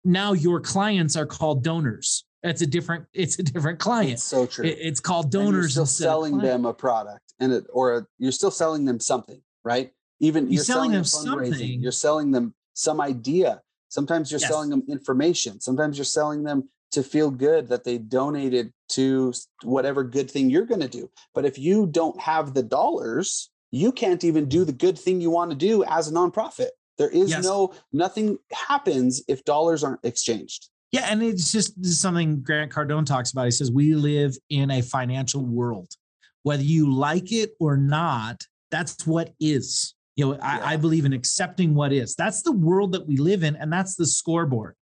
[0.05, 2.25] Now your clients are called donors.
[2.43, 4.13] That's a different, it's a different client.
[4.13, 4.65] It's so true.
[4.65, 5.73] It, it's called donors.
[5.73, 9.93] Still selling them a product and it, or you're still selling them something, right?
[10.21, 14.49] even you're, you're selling, selling, them something you're selling them some idea sometimes you're yes.
[14.49, 15.61] selling them information.
[15.61, 20.65] Sometimes you're selling them to feel good that they donated to whatever good thing you're
[20.65, 21.11] going to do.
[21.35, 25.31] But if you don't have the dollars you can't even do the good thing you
[25.31, 26.69] want to do as a nonprofit.
[26.97, 27.45] There is yes.
[27.45, 30.69] no nothing happens if dollars aren't exchanged.
[30.91, 33.45] Yeah and it's just something grant cardone talks about.
[33.45, 35.93] He says we live in a financial world.
[36.43, 40.61] Whether you like it or not that's what is you know, yeah.
[40.65, 42.17] I, I believe in accepting what is.
[42.17, 44.75] That's the world that we live in, and that's the scoreboard.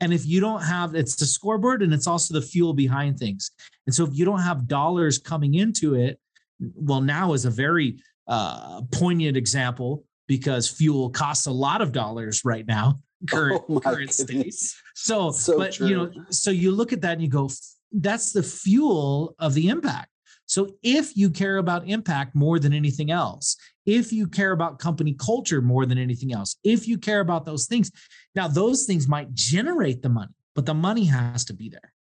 [0.00, 3.50] And if you don't have, it's the scoreboard and it's also the fuel behind things.
[3.86, 6.18] And so if you don't have dollars coming into it,
[6.58, 12.42] well, now is a very uh, poignant example because fuel costs a lot of dollars
[12.44, 12.94] right now,
[13.28, 14.54] current oh current state.
[14.94, 15.88] So, so but true.
[15.88, 17.50] you know, so you look at that and you go,
[17.92, 20.08] that's the fuel of the impact.
[20.46, 23.56] So if you care about impact more than anything else,
[23.88, 27.66] if you care about company culture more than anything else, if you care about those
[27.66, 27.90] things,
[28.34, 31.94] now those things might generate the money, but the money has to be there.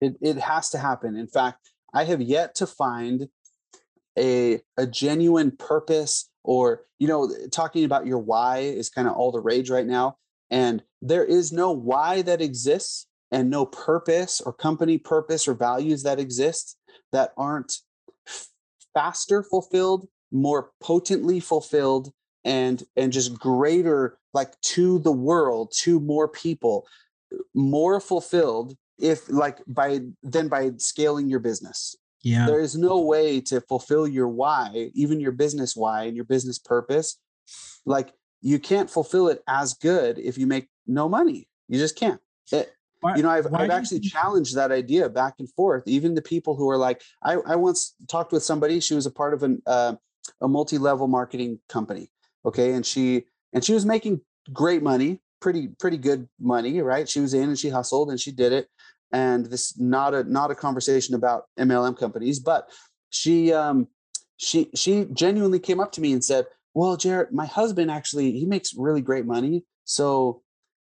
[0.00, 1.16] It, it has to happen.
[1.16, 3.28] In fact, I have yet to find
[4.16, 9.32] a, a genuine purpose or, you know, talking about your why is kind of all
[9.32, 10.18] the rage right now.
[10.52, 16.04] And there is no why that exists and no purpose or company purpose or values
[16.04, 16.76] that exist
[17.10, 17.78] that aren't
[18.94, 22.10] faster fulfilled, more potently fulfilled,
[22.44, 26.86] and and just greater like to the world, to more people,
[27.54, 31.96] more fulfilled if like by then by scaling your business.
[32.22, 32.46] Yeah.
[32.46, 36.58] There is no way to fulfill your why, even your business why and your business
[36.58, 37.18] purpose.
[37.84, 41.48] Like you can't fulfill it as good if you make no money.
[41.68, 42.20] You just can't.
[42.52, 45.82] It, why, you know, I've, I've actually challenged that idea back and forth.
[45.86, 48.78] Even the people who are like, I, I once talked with somebody.
[48.78, 49.96] She was a part of an, uh,
[50.40, 52.10] a multi-level marketing company.
[52.44, 54.20] Okay, and she and she was making
[54.52, 57.08] great money, pretty pretty good money, right?
[57.08, 58.68] She was in and she hustled and she did it.
[59.12, 62.70] And this not a not a conversation about MLM companies, but
[63.10, 63.88] she um
[64.38, 68.46] she she genuinely came up to me and said, "Well, Jared, my husband actually he
[68.46, 70.42] makes really great money, so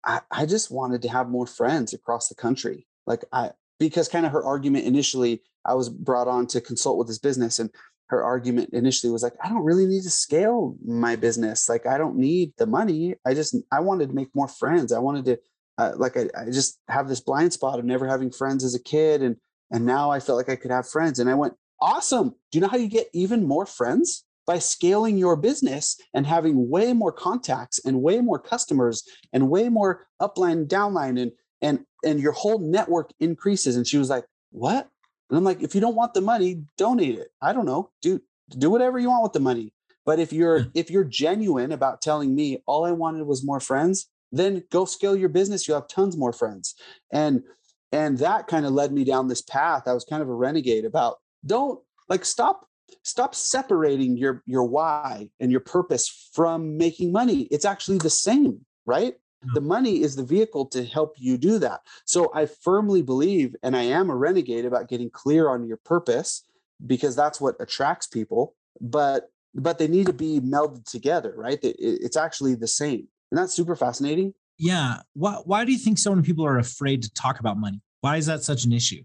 [0.05, 2.87] I, I just wanted to have more friends across the country.
[3.07, 7.07] Like I, because kind of her argument initially, I was brought on to consult with
[7.07, 7.69] this business and
[8.07, 11.67] her argument initially was like, I don't really need to scale my business.
[11.67, 13.15] Like I don't need the money.
[13.25, 14.91] I just, I wanted to make more friends.
[14.91, 15.39] I wanted to,
[15.77, 18.81] uh, like, I, I just have this blind spot of never having friends as a
[18.81, 19.21] kid.
[19.21, 19.37] And,
[19.71, 21.19] and now I felt like I could have friends.
[21.19, 22.29] And I went, awesome.
[22.29, 24.25] Do you know how you get even more friends?
[24.47, 29.69] by scaling your business and having way more contacts and way more customers and way
[29.69, 34.87] more upline downline and and and your whole network increases and she was like what
[35.29, 37.29] and i'm like if you don't want the money donate it.
[37.41, 39.73] I don't know do do whatever you want with the money.
[40.05, 40.71] But if you're mm.
[40.73, 45.15] if you're genuine about telling me all i wanted was more friends then go scale
[45.15, 46.75] your business you'll have tons more friends.
[47.11, 47.43] And
[47.91, 49.83] and that kind of led me down this path.
[49.87, 52.67] I was kind of a renegade about don't like stop
[53.03, 57.43] stop separating your your why and your purpose from making money.
[57.51, 59.15] It's actually the same right
[59.53, 61.81] the money is the vehicle to help you do that.
[62.05, 66.43] So i firmly believe and i am a renegade about getting clear on your purpose
[66.85, 71.59] because that's what attracts people but but they need to be melded together right?
[71.63, 73.07] It's actually the same.
[73.31, 74.33] And that's super fascinating?
[74.57, 75.01] Yeah.
[75.13, 77.81] Why, why do you think so many people are afraid to talk about money?
[78.01, 79.03] Why is that such an issue?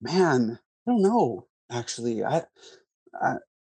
[0.00, 2.24] Man i don't know actually.
[2.24, 2.42] I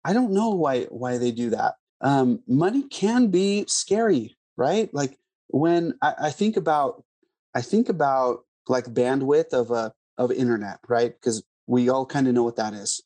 [0.05, 1.75] I don't know why why they do that.
[2.01, 4.93] Um, money can be scary, right?
[4.93, 5.17] Like
[5.49, 7.03] when I, I think about
[7.55, 11.13] I think about like bandwidth of a of internet, right?
[11.13, 13.01] Because we all kind of know what that is.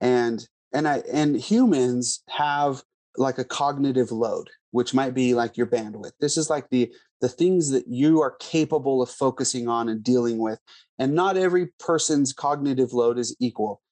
[0.00, 2.82] And and I and humans have
[3.16, 6.12] like a cognitive load, which might be like your bandwidth.
[6.20, 10.38] This is like the the things that you are capable of focusing on and dealing
[10.38, 10.60] with.
[11.00, 13.82] And not every person's cognitive load is equal.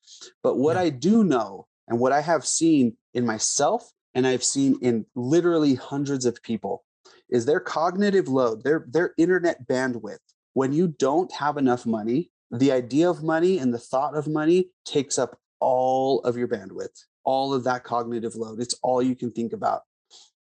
[0.43, 0.83] But what yeah.
[0.83, 5.75] I do know and what I have seen in myself and I've seen in literally
[5.75, 6.85] hundreds of people
[7.31, 10.19] is their cognitive load, their their internet bandwidth.
[10.55, 14.71] When you don't have enough money, the idea of money and the thought of money
[14.85, 18.61] takes up all of your bandwidth, all of that cognitive load.
[18.61, 19.83] It's all you can think about.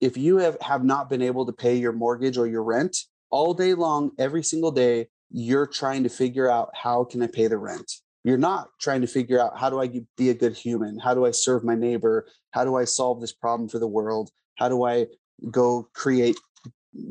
[0.01, 2.97] If you have, have not been able to pay your mortgage or your rent
[3.31, 7.47] all day long, every single day, you're trying to figure out how can I pay
[7.47, 7.93] the rent?
[8.25, 10.99] You're not trying to figure out how do I be a good human?
[10.99, 12.27] How do I serve my neighbor?
[12.51, 14.31] How do I solve this problem for the world?
[14.57, 15.07] How do I
[15.51, 16.37] go create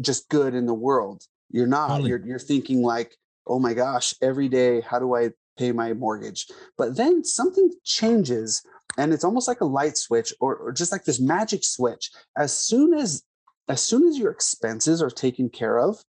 [0.01, 1.23] just good in the world?
[1.49, 1.87] You're not.
[1.87, 2.09] Totally.
[2.09, 3.15] You're you're thinking like,
[3.47, 6.47] oh my gosh, every day, how do I pay my mortgage?
[6.77, 8.63] But then something changes
[8.97, 12.11] and it's almost like a light switch or, or just like this magic switch.
[12.37, 13.23] As soon as
[13.67, 16.03] as soon as your expenses are taken care of,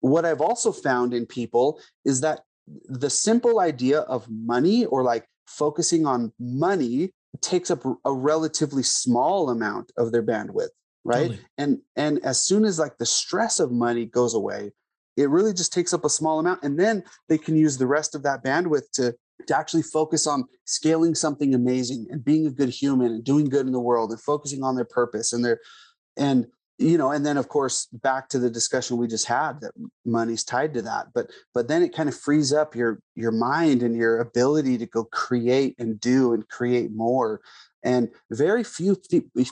[0.00, 2.40] what I've also found in people is that
[2.88, 9.50] the simple idea of money or like focusing on money takes up a relatively small
[9.50, 10.70] amount of their bandwidth
[11.04, 11.40] right totally.
[11.58, 14.70] and and as soon as like the stress of money goes away
[15.16, 18.14] it really just takes up a small amount and then they can use the rest
[18.14, 19.14] of that bandwidth to
[19.46, 23.66] to actually focus on scaling something amazing and being a good human and doing good
[23.66, 25.58] in the world and focusing on their purpose and their
[26.16, 26.46] and
[26.78, 29.72] you know and then of course back to the discussion we just had that
[30.04, 33.82] money's tied to that but but then it kind of frees up your your mind
[33.82, 37.40] and your ability to go create and do and create more
[37.84, 38.96] and very few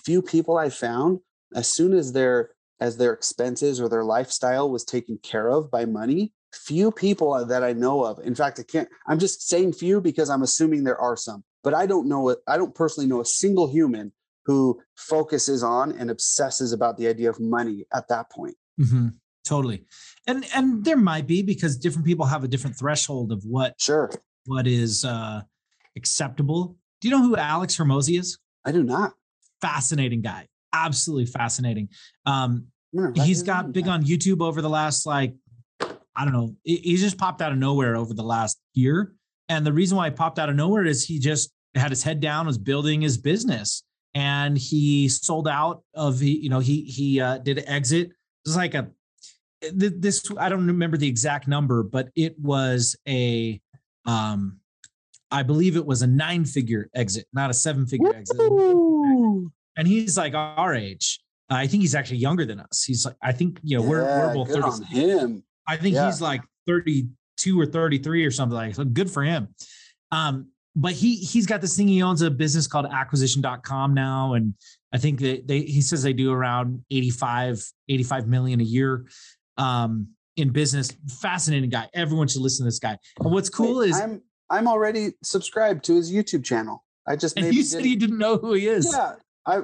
[0.05, 1.21] few people i found
[1.55, 5.85] as soon as their as their expenses or their lifestyle was taken care of by
[5.85, 10.01] money few people that i know of in fact i can't i'm just saying few
[10.01, 13.21] because i'm assuming there are some but i don't know it i don't personally know
[13.21, 14.13] a single human
[14.51, 18.57] who focuses on and obsesses about the idea of money at that point.
[18.81, 19.09] Mm-hmm.
[19.45, 19.85] totally.
[20.27, 24.11] And and there might be because different people have a different threshold of what sure.
[24.47, 25.43] what is uh
[25.97, 26.77] acceptable.
[27.01, 28.39] Do you know who alex hormozi is?
[28.65, 29.13] I do not.
[29.61, 31.89] Fascinating guy absolutely fascinating.
[32.27, 32.67] Um,
[33.15, 35.35] he's got big on YouTube over the last like
[35.81, 36.57] I don't know.
[36.65, 39.15] He just popped out of nowhere over the last year,
[39.49, 42.21] and the reason why he popped out of nowhere is he just had his head
[42.21, 47.21] down, was building his business, and he sold out of he you know he he
[47.21, 48.09] uh, did an exit.
[48.09, 48.89] It was like a
[49.73, 53.61] this I don't remember the exact number, but it was a
[54.07, 54.59] um
[55.31, 58.37] I believe it was a nine figure exit, not a seven figure exit
[59.81, 61.21] and he's like our age.
[61.49, 62.85] I think he's actually younger than us.
[62.85, 64.67] He's like, I think you know we're we're both good 30.
[64.67, 65.45] on him.
[65.67, 66.05] I think yeah.
[66.05, 68.75] he's like 32 or 33 or something like.
[68.75, 69.49] So good for him.
[70.13, 71.89] Um, but he he's got this thing.
[71.89, 74.53] He owns a business called Acquisition.com now, and
[74.93, 79.07] I think that they he says they do around 85 85 million a year.
[79.57, 81.89] Um, in business, fascinating guy.
[81.95, 82.99] Everyone should listen to this guy.
[83.19, 86.85] And what's cool Wait, is I'm I'm already subscribed to his YouTube channel.
[87.09, 88.93] I just and you said you didn't know who he is.
[88.93, 89.15] Yeah,
[89.51, 89.61] I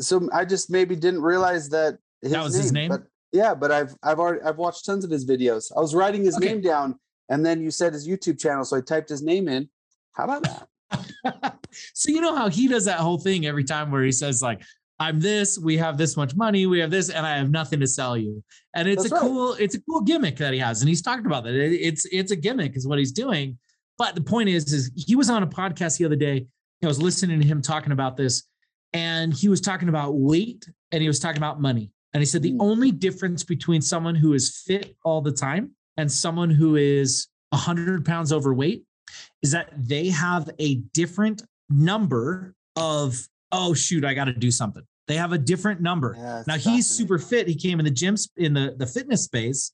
[0.00, 2.88] so I just maybe didn't realize that that was name, his name.
[2.90, 5.72] But yeah, but I've I've already I've watched tons of his videos.
[5.76, 6.46] I was writing his okay.
[6.46, 9.68] name down, and then you said his YouTube channel, so I typed his name in.
[10.12, 11.58] How about that?
[11.94, 14.62] so you know how he does that whole thing every time where he says like
[15.00, 17.86] I'm this, we have this much money, we have this, and I have nothing to
[17.86, 18.44] sell you.
[18.74, 19.22] And it's That's a right.
[19.22, 20.82] cool, it's a cool gimmick that he has.
[20.82, 21.54] And he's talked about that.
[21.54, 23.58] It's it's a gimmick, is what he's doing.
[23.98, 26.46] But the point is, is he was on a podcast the other day.
[26.82, 28.44] I was listening to him talking about this,
[28.94, 31.90] and he was talking about weight and he was talking about money.
[32.14, 32.58] And he said the mm.
[32.60, 38.06] only difference between someone who is fit all the time and someone who is 100
[38.06, 38.84] pounds overweight
[39.42, 44.84] is that they have a different number of, oh, shoot, I got to do something.
[45.08, 46.14] They have a different number.
[46.16, 47.46] Yeah, now he's super fit.
[47.46, 49.72] He came in the gym in the, the fitness space.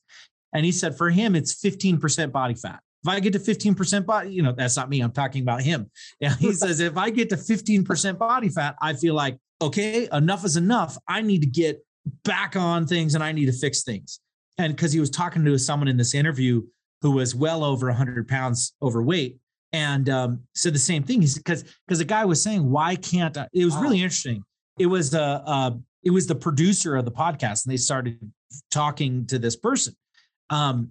[0.53, 2.80] And he said for him, it's 15% body fat.
[3.03, 5.01] If I get to 15% body, you know, that's not me.
[5.01, 5.90] I'm talking about him.
[6.20, 6.34] Yeah.
[6.36, 10.57] He says, if I get to 15% body fat, I feel like, okay, enough is
[10.57, 10.98] enough.
[11.09, 11.82] I need to get
[12.24, 14.20] back on things and I need to fix things.
[14.59, 16.62] And because he was talking to someone in this interview
[17.01, 19.38] who was well over 100 pounds overweight
[19.72, 21.20] and um, said the same thing.
[21.20, 23.48] He's because because the guy was saying, why can't I?
[23.53, 23.82] It was wow.
[23.82, 24.42] really interesting.
[24.78, 25.72] It was the uh,
[26.03, 28.18] it was the producer of the podcast, and they started
[28.70, 29.94] talking to this person.
[30.51, 30.90] Um,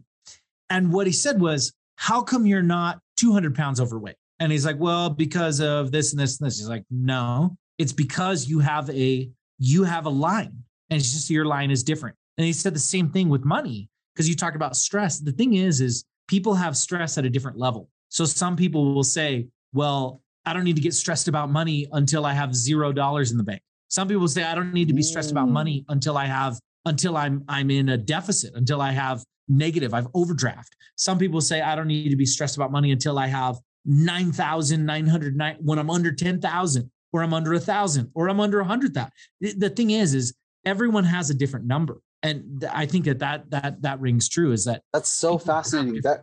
[0.69, 4.15] and what he said was, how come you're not 200 pounds overweight?
[4.39, 6.57] And he's like, well, because of this and this and this.
[6.57, 11.29] He's like, no, It's because you have a you have a line and it's just
[11.29, 12.15] your line is different.
[12.37, 15.19] And he said the same thing with money because you talked about stress.
[15.19, 17.89] The thing is, is people have stress at a different level.
[18.07, 22.25] So some people will say, well, I don't need to get stressed about money until
[22.25, 23.61] I have zero dollars in the bank.
[23.89, 25.85] Some people say I don't need to be stressed about money mm.
[25.89, 30.75] until I have until I'm I'm in a deficit, until I have negative, I've overdraft.
[30.95, 35.57] Some people say I don't need to be stressed about money until I have 9,900
[35.61, 39.11] when I'm under 10,000 or I'm under a thousand or I'm under a hundred thousand.
[39.41, 40.35] The thing is, is
[40.65, 42.01] everyone has a different number.
[42.21, 46.01] And I think that that, that, that rings true is that that's so fascinating.
[46.03, 46.21] That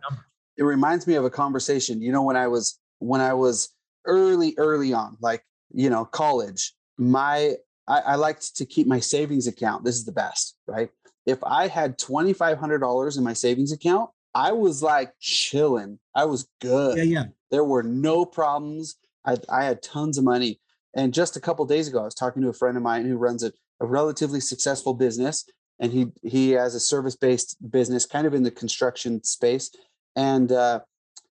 [0.57, 3.69] it reminds me of a conversation, you know, when I was, when I was
[4.05, 7.55] early, early on, like, you know, college, my,
[7.87, 9.83] I, I liked to keep my savings account.
[9.83, 10.89] This is the best, right?
[11.27, 15.99] If I had $2,500 in my savings account, I was like chilling.
[16.15, 16.97] I was good.
[16.97, 17.23] Yeah, yeah.
[17.51, 18.95] There were no problems.
[19.25, 20.59] I, I had tons of money.
[20.95, 23.17] And just a couple days ago, I was talking to a friend of mine who
[23.17, 25.45] runs a, a relatively successful business,
[25.79, 29.69] and he he has a service based business, kind of in the construction space,
[30.15, 30.79] and uh,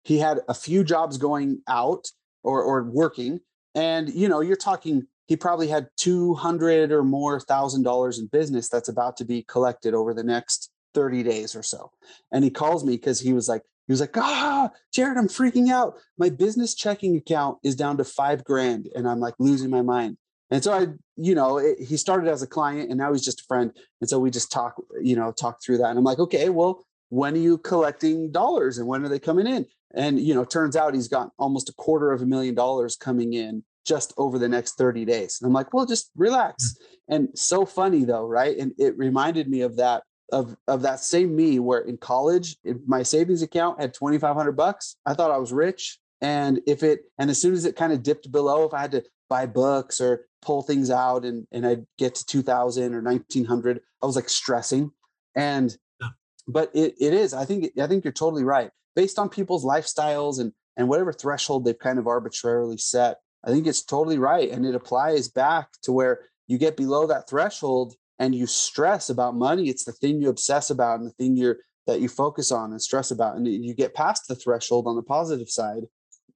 [0.05, 2.07] he had a few jobs going out
[2.45, 3.41] or or working,
[3.75, 5.07] and you know, you're talking.
[5.27, 9.43] He probably had two hundred or more thousand dollars in business that's about to be
[9.43, 11.93] collected over the next 30 days or so.
[12.33, 15.71] And he calls me because he was like, he was like, ah, Jarrett, I'm freaking
[15.71, 15.95] out.
[16.19, 20.17] My business checking account is down to five grand and I'm like losing my mind.
[20.51, 23.43] And so I, you know, it, he started as a client and now he's just
[23.43, 23.73] a friend.
[24.01, 25.91] And so we just talk, you know, talk through that.
[25.91, 29.47] And I'm like, okay, well, when are you collecting dollars and when are they coming
[29.47, 29.67] in?
[29.95, 33.35] And, you know, turns out he's got almost a quarter of a million dollars coming
[33.35, 35.39] in just over the next 30 days.
[35.41, 36.77] And I'm like, well, just relax.
[37.09, 37.15] Hmm.
[37.15, 38.57] And so funny though, right?
[38.59, 42.57] And it reminded me of that of of that same me where in college
[42.87, 47.31] my savings account had 2500 bucks i thought i was rich and if it and
[47.31, 50.27] as soon as it kind of dipped below if i had to buy books or
[50.43, 54.91] pull things out and and i'd get to 2000 or 1900 i was like stressing
[55.37, 56.09] and yeah.
[56.49, 60.41] but it, it is i think i think you're totally right based on people's lifestyles
[60.41, 64.65] and and whatever threshold they've kind of arbitrarily set i think it's totally right and
[64.65, 69.69] it applies back to where you get below that threshold and you stress about money
[69.69, 72.83] it's the thing you obsess about and the thing you're that you focus on and
[72.83, 75.85] stress about and you get past the threshold on the positive side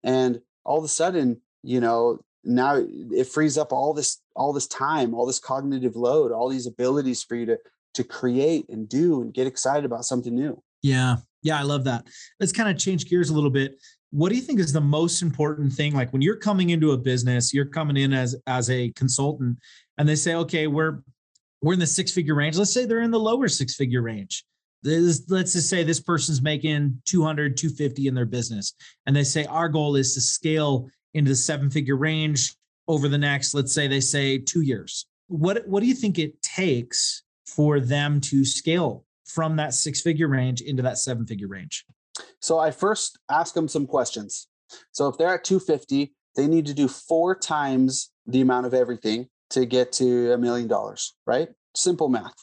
[0.05, 4.69] and all of a sudden you know now it frees up all this all this
[4.69, 7.59] time all this cognitive load all these abilities for you to
[7.95, 10.63] to create and do and get excited about something new.
[10.83, 11.17] Yeah.
[11.43, 12.07] Yeah i love that.
[12.39, 13.77] Let's kind of change gears a little bit
[14.13, 16.99] what do you think is the most important thing like when you're coming into a
[16.99, 19.57] business you're coming in as as a consultant
[19.99, 21.01] and they say okay we're
[21.63, 22.57] we're in the six figure range.
[22.57, 24.45] Let's say they're in the lower six figure range.
[24.83, 28.75] This, let's just say this person's making 200, 250 in their business.
[29.07, 32.55] And they say, our goal is to scale into the seven figure range
[32.89, 35.07] over the next, let's say they say two years.
[35.29, 40.29] What, what do you think it takes for them to scale from that six figure
[40.29, 41.85] range into that seven figure range?
[42.41, 44.49] So I first ask them some questions.
[44.93, 49.29] So if they're at 250, they need to do four times the amount of everything
[49.51, 51.49] to get to a million dollars, right?
[51.75, 52.35] Simple math.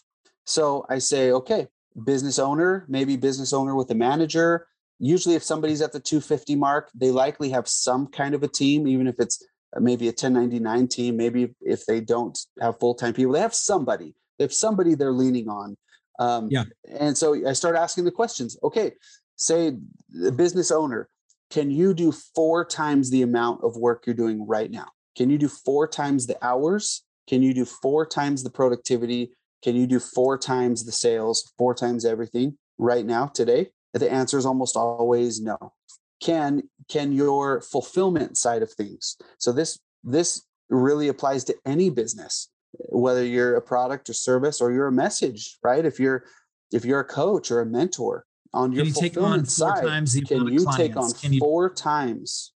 [0.45, 1.67] So I say, okay,
[2.03, 4.67] business owner, maybe business owner with a manager.
[4.99, 8.87] Usually, if somebody's at the 250 mark, they likely have some kind of a team,
[8.87, 9.45] even if it's
[9.79, 11.17] maybe a 1099 team.
[11.17, 14.15] Maybe if they don't have full time people, they have somebody.
[14.37, 15.77] They have somebody they're leaning on.
[16.19, 16.63] Um, yeah.
[16.99, 18.57] And so I start asking the questions.
[18.63, 18.93] Okay,
[19.37, 19.77] say
[20.09, 21.07] the business owner,
[21.49, 24.87] can you do four times the amount of work you're doing right now?
[25.15, 27.03] Can you do four times the hours?
[27.27, 29.31] Can you do four times the productivity?
[29.63, 33.69] Can you do four times the sales, four times everything right now today?
[33.93, 35.73] The answer is almost always no.
[36.21, 39.17] Can can your fulfillment side of things?
[39.39, 42.49] So this this really applies to any business,
[42.89, 45.85] whether you're a product or service or you're a message, right?
[45.85, 46.25] If you're
[46.71, 49.83] if you're a coach or a mentor on your can you fulfillment side,
[50.27, 52.53] can you take on four times?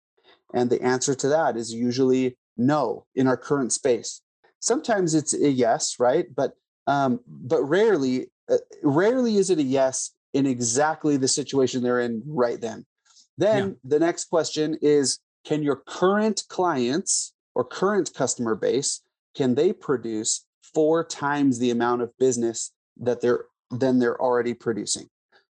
[0.52, 4.22] And the answer to that is usually no in our current space.
[4.60, 6.26] Sometimes it's a yes, right?
[6.34, 6.52] But
[6.86, 12.22] um, but rarely, uh, rarely is it a yes in exactly the situation they're in
[12.26, 12.84] right then.
[13.38, 13.74] Then yeah.
[13.84, 19.02] the next question is: Can your current clients or current customer base
[19.36, 25.08] can they produce four times the amount of business that they're than they're already producing?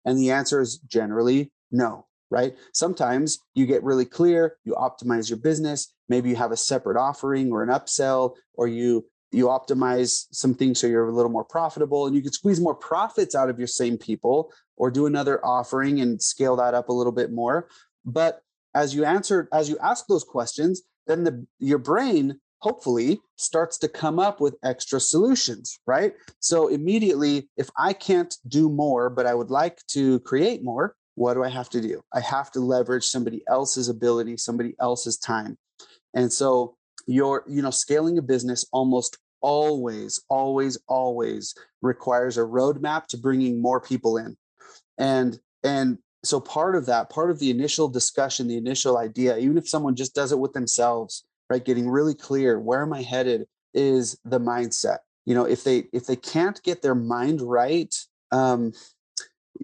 [0.05, 2.57] And the answer is generally no right?
[2.73, 7.53] Sometimes you get really clear, you optimize your business, maybe you have a separate offering
[7.53, 12.07] or an upsell, or you you optimize some things so you're a little more profitable
[12.07, 16.01] and you can squeeze more profits out of your same people or do another offering
[16.03, 17.67] and scale that up a little bit more.
[18.05, 18.43] But
[18.75, 23.89] as you answer, as you ask those questions, then the your brain hopefully starts to
[23.89, 26.15] come up with extra solutions, right?
[26.39, 31.35] So immediately, if I can't do more, but I would like to create more, what
[31.35, 32.01] do I have to do?
[32.15, 35.59] I have to leverage somebody else's ability, somebody else's time.
[36.15, 43.07] And so your, you know, scaling a business almost always, always, always requires a roadmap
[43.09, 44.37] to bringing more people in.
[44.99, 49.59] And and so part of that, part of the initial discussion, the initial idea, even
[49.59, 53.47] if someone just does it with themselves, right, getting really clear, where am I headed,
[53.75, 54.99] is the mindset.
[55.27, 57.95] You know, if they if they can't get their mind right,
[58.33, 58.73] um,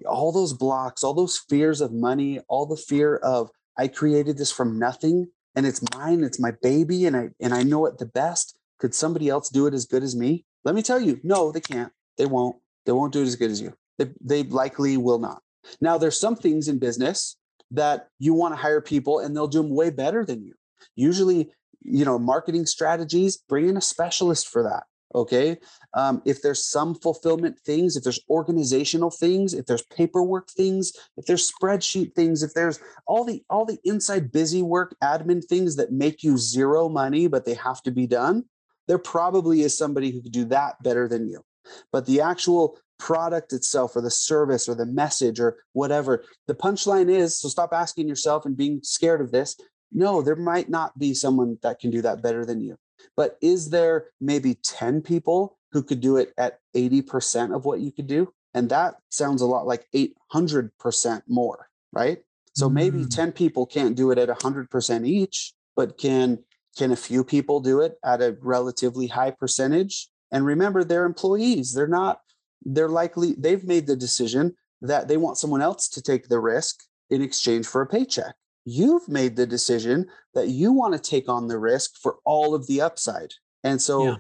[0.07, 4.53] all those blocks, all those fears of money, all the fear of I created this
[4.53, 8.07] from nothing and it's mine, it's my baby, and I and I know it the
[8.07, 8.57] best.
[8.79, 10.45] Could somebody else do it as good as me?
[10.65, 11.93] Let me tell you, no, they can't.
[12.17, 12.57] They won't.
[12.87, 13.75] They won't do it as good as you.
[13.99, 15.43] They, they likely will not.
[15.81, 17.37] Now, there's some things in business
[17.73, 20.55] that you want to hire people and they'll do them way better than you.
[20.95, 21.51] Usually,
[21.83, 24.85] you know, marketing strategies, bring in a specialist for that.
[25.15, 25.57] Okay.
[25.95, 31.25] Um, if there's some fulfillment things, if there's organizational things, if there's paperwork things, if
[31.25, 35.93] there's spreadsheet things, if there's all the all the inside busy work admin things that
[35.93, 38.45] make you zero money, but they have to be done,
[38.87, 41.43] there probably is somebody who could do that better than you.
[41.91, 47.09] But the actual product itself or the service or the message or whatever, the punchline
[47.09, 49.57] is so stop asking yourself and being scared of this.
[49.93, 52.77] No, there might not be someone that can do that better than you.
[53.17, 57.93] But is there maybe 10 people who could do it at 80% of what you
[57.93, 58.33] could do?
[58.55, 62.19] And that sounds a lot like 800% more, right?
[62.55, 63.11] So maybe mm.
[63.11, 66.39] 10 people can't do it at 100% each, but can
[66.77, 70.09] can a few people do it at a relatively high percentage?
[70.31, 71.73] And remember, they're employees.
[71.73, 72.21] They're not,
[72.65, 76.85] they're likely, they've made the decision that they want someone else to take the risk
[77.11, 78.35] in exchange for a paycheck.
[78.69, 82.67] You've made the decision that you want to take on the risk for all of
[82.67, 83.35] the upside.
[83.65, 84.17] And so yeah.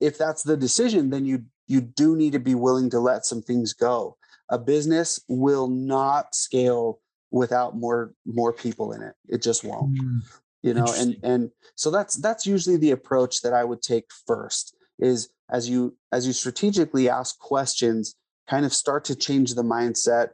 [0.00, 3.42] if that's the decision, then you you do need to be willing to let some
[3.42, 4.16] things go.
[4.48, 9.14] A business will not scale without more more people in it.
[9.28, 9.98] It just won't.
[9.98, 10.22] Mm
[10.62, 14.76] you know and and so that's that's usually the approach that i would take first
[14.98, 18.14] is as you as you strategically ask questions
[18.48, 20.30] kind of start to change the mindset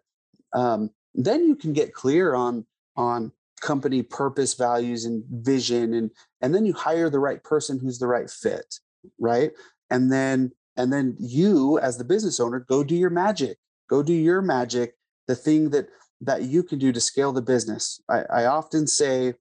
[0.52, 2.64] um, then you can get clear on
[2.96, 3.30] on
[3.60, 6.10] company purpose values and vision and
[6.42, 8.80] and then you hire the right person who's the right fit
[9.18, 9.52] right?
[9.90, 14.12] And then and then you as the business owner go do your magic go do
[14.12, 14.94] your magic
[15.26, 15.88] the thing that
[16.20, 18.00] that you can do to scale the business.
[18.08, 19.34] I, I often say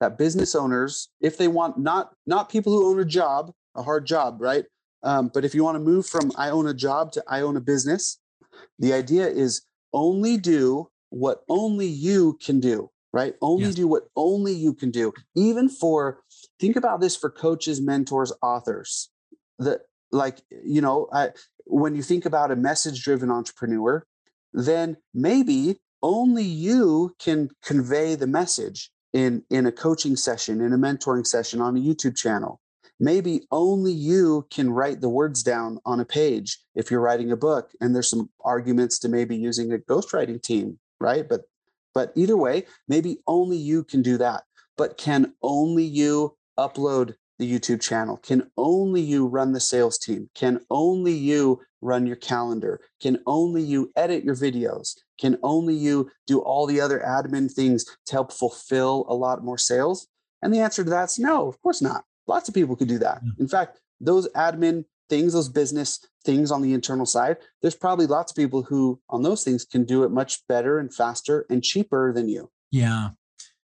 [0.00, 4.06] that business owners, if they want not not people who own a job, a hard
[4.06, 4.64] job, right?
[5.02, 7.56] Um, but if you want to move from I own a job to I own
[7.56, 8.18] a business,
[8.78, 9.62] the idea is
[9.92, 13.34] only do what only you can do, right?
[13.42, 13.74] Only yes.
[13.74, 15.12] do what only you can do.
[15.34, 16.22] Even for
[16.58, 19.10] think about this for coaches, mentors, authors.
[19.58, 21.30] That like you know, I,
[21.66, 24.04] when you think about a message-driven entrepreneur,
[24.52, 30.78] then maybe only you can convey the message in in a coaching session in a
[30.78, 32.60] mentoring session on a youtube channel
[32.98, 37.36] maybe only you can write the words down on a page if you're writing a
[37.36, 41.42] book and there's some arguments to maybe using a ghostwriting team right but
[41.94, 44.42] but either way maybe only you can do that
[44.76, 48.18] but can only you upload the YouTube channel?
[48.18, 50.30] Can only you run the sales team?
[50.34, 52.80] Can only you run your calendar?
[53.00, 54.94] Can only you edit your videos?
[55.20, 59.58] Can only you do all the other admin things to help fulfill a lot more
[59.58, 60.06] sales?
[60.40, 62.04] And the answer to that's no, of course not.
[62.26, 63.20] Lots of people could do that.
[63.38, 68.32] In fact, those admin things, those business things on the internal side, there's probably lots
[68.32, 72.12] of people who on those things can do it much better and faster and cheaper
[72.12, 72.50] than you.
[72.70, 73.10] Yeah.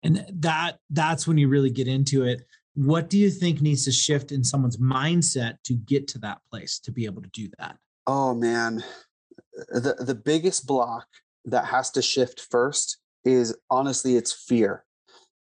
[0.03, 2.43] And that that's when you really get into it
[2.75, 6.79] what do you think needs to shift in someone's mindset to get to that place
[6.81, 8.83] to be able to do that oh man
[9.69, 11.07] the the biggest block
[11.45, 14.85] that has to shift first is honestly it's fear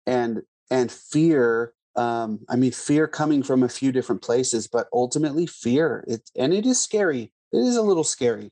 [0.07, 5.45] and and fear um i mean fear coming from a few different places but ultimately
[5.45, 8.49] fear it and it is scary it is a little scary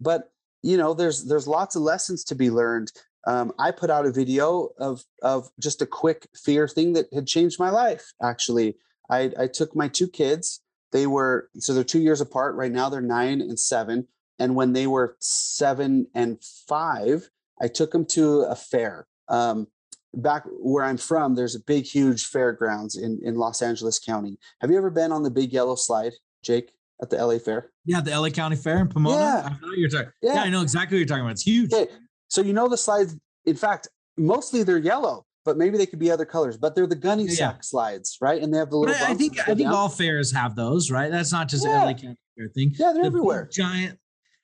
[0.00, 0.30] but
[0.62, 2.90] you know there's there's lots of lessons to be learned
[3.26, 7.26] um, I put out a video of of just a quick fear thing that had
[7.26, 8.12] changed my life.
[8.22, 8.76] Actually,
[9.10, 10.60] I, I took my two kids.
[10.92, 12.88] They were so they're two years apart right now.
[12.88, 14.08] They're nine and seven.
[14.38, 17.28] And when they were seven and five,
[17.60, 19.06] I took them to a fair.
[19.28, 19.68] Um,
[20.14, 24.38] back where I'm from, there's a big, huge fairgrounds in in Los Angeles County.
[24.60, 26.72] Have you ever been on the big yellow slide, Jake?
[27.02, 27.70] At the LA Fair?
[27.86, 29.16] Yeah, the LA County Fair in Pomona.
[29.16, 29.48] Yeah.
[29.56, 30.10] I know you're talking.
[30.20, 30.34] Yeah.
[30.34, 31.30] yeah, I know exactly what you're talking about.
[31.32, 31.72] It's huge.
[31.72, 31.90] Okay.
[32.28, 33.16] So you know the slides.
[33.46, 33.88] In fact,
[34.18, 36.58] mostly they're yellow, but maybe they could be other colors.
[36.58, 37.30] But they're the gunny Yeah.
[37.36, 38.42] sack slides, right?
[38.42, 38.94] And they have the little.
[38.94, 39.72] I think I think down.
[39.72, 41.10] all fairs have those, right?
[41.10, 41.70] That's not just Yeah.
[41.84, 42.74] an LA County Fair thing.
[42.78, 43.48] Yeah, they're The everywhere.
[43.50, 43.98] Giant.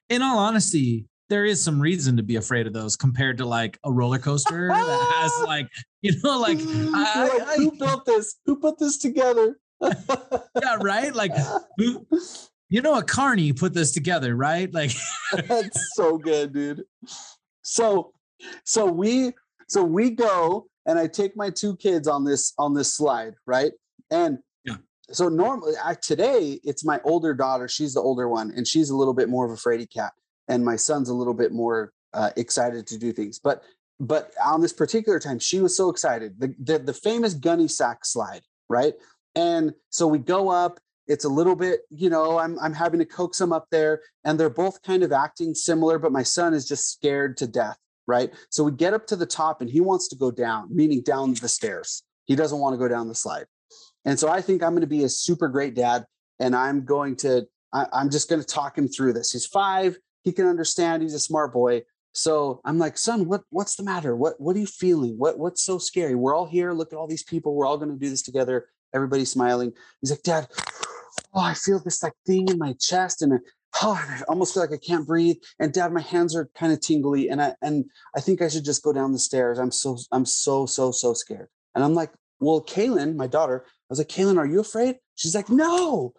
[0.08, 3.78] In all honesty, there is some reason to be afraid of those compared to like
[3.84, 5.68] a roller coaster that has like
[6.02, 8.36] you know like mm, I- like, I- who built this?
[8.46, 9.58] Who put this together?
[9.82, 11.32] yeah right like
[11.76, 12.06] who,
[12.70, 14.92] you know a carney put this together right like
[15.48, 16.84] That's so good, dude.
[17.62, 18.12] So,
[18.64, 19.32] so we,
[19.68, 23.72] so we go, and I take my two kids on this on this slide, right?
[24.10, 24.76] And Yeah.
[25.10, 27.66] so normally, I, today it's my older daughter.
[27.68, 30.12] She's the older one, and she's a little bit more of a fraidy cat,
[30.48, 33.38] and my son's a little bit more uh, excited to do things.
[33.38, 33.62] But
[33.98, 36.38] but on this particular time, she was so excited.
[36.38, 38.94] The the, the famous gunny sack slide, right?
[39.34, 40.80] And so we go up.
[41.06, 44.40] It's a little bit, you know, I'm I'm having to coax them up there, and
[44.40, 47.78] they're both kind of acting similar, but my son is just scared to death,
[48.08, 48.32] right?
[48.50, 51.34] So we get up to the top, and he wants to go down, meaning down
[51.34, 52.02] the stairs.
[52.24, 53.46] He doesn't want to go down the slide,
[54.04, 56.06] and so I think I'm going to be a super great dad,
[56.40, 59.30] and I'm going to I, I'm just going to talk him through this.
[59.30, 59.96] He's five,
[60.26, 61.02] he can understand.
[61.04, 61.84] He's a smart boy.
[62.12, 64.16] So I'm like, son, what what's the matter?
[64.16, 65.14] What what are you feeling?
[65.16, 66.16] What what's so scary?
[66.16, 66.72] We're all here.
[66.72, 67.54] Look at all these people.
[67.54, 68.66] We're all going to do this together.
[68.92, 69.72] Everybody's smiling.
[70.00, 70.48] He's like, Dad,
[71.32, 73.38] oh, I feel this like thing in my chest, and
[73.82, 75.36] oh, I almost feel like I can't breathe.
[75.60, 77.84] And Dad, my hands are kind of tingly, and I and
[78.16, 79.60] I think I should just go down the stairs.
[79.60, 81.48] I'm so I'm so so so scared.
[81.76, 82.10] And I'm like,
[82.40, 84.96] well, Kaylin, my daughter, I was like, Kaylin, are you afraid?
[85.14, 86.14] She's like, no.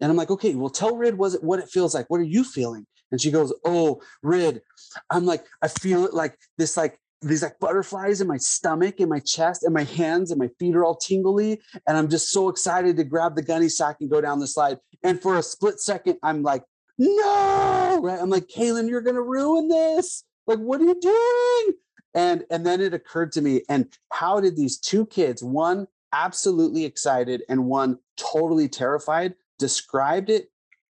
[0.00, 2.08] And I'm like, okay, well, tell Rid was it what it feels like.
[2.08, 2.86] What are you feeling?
[3.10, 4.62] And she goes, oh, Rid.
[5.10, 9.08] I'm like, I feel it like this, like these like butterflies in my stomach, in
[9.08, 11.60] my chest, and my hands, and my feet are all tingly.
[11.86, 14.78] And I'm just so excited to grab the gunny sack and go down the slide.
[15.02, 16.64] And for a split second, I'm like,
[16.98, 18.20] no, right?
[18.20, 20.24] I'm like, Kaylin, you're gonna ruin this.
[20.46, 21.76] Like, what are you doing?
[22.14, 26.84] And and then it occurred to me, and how did these two kids, one absolutely
[26.84, 30.50] excited and one totally terrified, described it?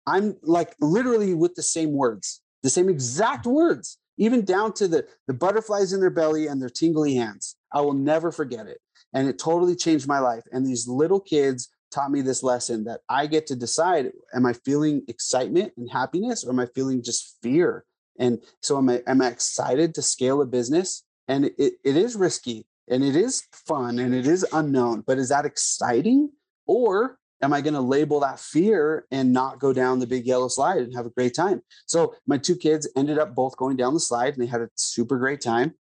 [0.05, 5.07] I'm like literally with the same words, the same exact words, even down to the
[5.27, 7.55] the butterflies in their belly and their tingly hands.
[7.71, 8.79] I will never forget it.
[9.13, 10.43] And it totally changed my life.
[10.51, 14.53] And these little kids taught me this lesson that I get to decide am I
[14.53, 17.85] feeling excitement and happiness or am I feeling just fear?
[18.19, 21.03] And so am I am I excited to scale a business?
[21.27, 25.29] And it, it is risky and it is fun and it is unknown, but is
[25.29, 26.31] that exciting?
[26.65, 30.47] Or am I going to label that fear and not go down the big yellow
[30.47, 31.61] slide and have a great time?
[31.85, 34.69] So my two kids ended up both going down the slide and they had a
[34.75, 35.75] super great time.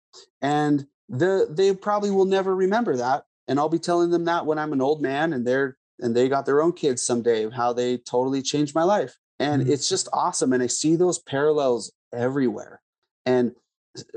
[0.41, 3.25] And the they probably will never remember that.
[3.49, 6.29] And I'll be telling them that when I'm an old man and they're and they
[6.29, 9.17] got their own kids someday, how they totally changed my life.
[9.41, 9.71] And Mhm.
[9.71, 10.53] it's just awesome.
[10.53, 12.81] And I see those parallels everywhere.
[13.27, 13.53] And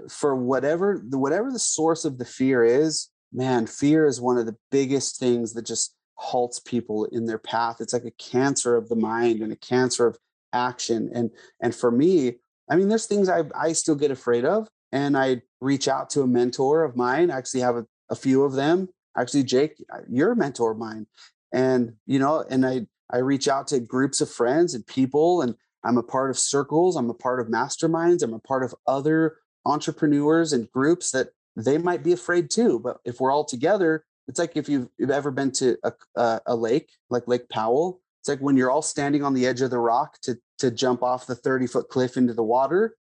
[0.10, 4.46] for whatever the whatever the source of the fear is, man, fear is one of
[4.46, 7.78] the biggest things that just halts people in their path.
[7.82, 10.18] It's like a cancer of the mind and a cancer of
[10.54, 11.10] action.
[11.14, 12.36] And and for me,
[12.70, 16.22] I mean, there's things I I still get afraid of, and I reach out to
[16.22, 17.32] a mentor of mine.
[17.32, 18.90] I actually have a, a few of them.
[19.18, 21.08] Actually, Jake, uh, you're a mentor of mine,
[21.52, 25.56] and you know, and I I reach out to groups of friends and people, and
[25.84, 26.96] I'm a part of circles.
[26.96, 28.22] I'm a part of masterminds.
[28.22, 32.80] I'm a part of other entrepreneurs and groups that they might be afraid too.
[32.80, 36.42] But if we're all together, it's like if you've, you've ever been to a, a,
[36.48, 38.02] a lake, like Lake Powell.
[38.22, 41.02] It's like when you're all standing on the edge of the rock to to jump
[41.02, 42.96] off the 30 foot cliff into the water.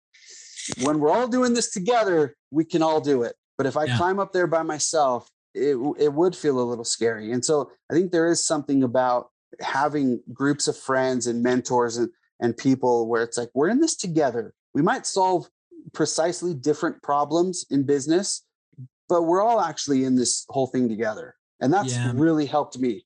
[0.83, 3.35] When we're all doing this together, we can all do it.
[3.57, 3.97] But if I Yeah.
[3.97, 7.33] climb up there by myself, it it would feel a little scary.
[7.33, 12.11] And so I think there is something about having groups of friends and mentors and
[12.41, 14.55] and people where it's like we're in this together.
[14.73, 15.49] We might solve
[15.93, 18.45] precisely different problems in business,
[19.09, 21.35] but we're all actually in this whole thing together.
[21.61, 22.13] And that's Yeah.
[22.15, 23.05] really helped me.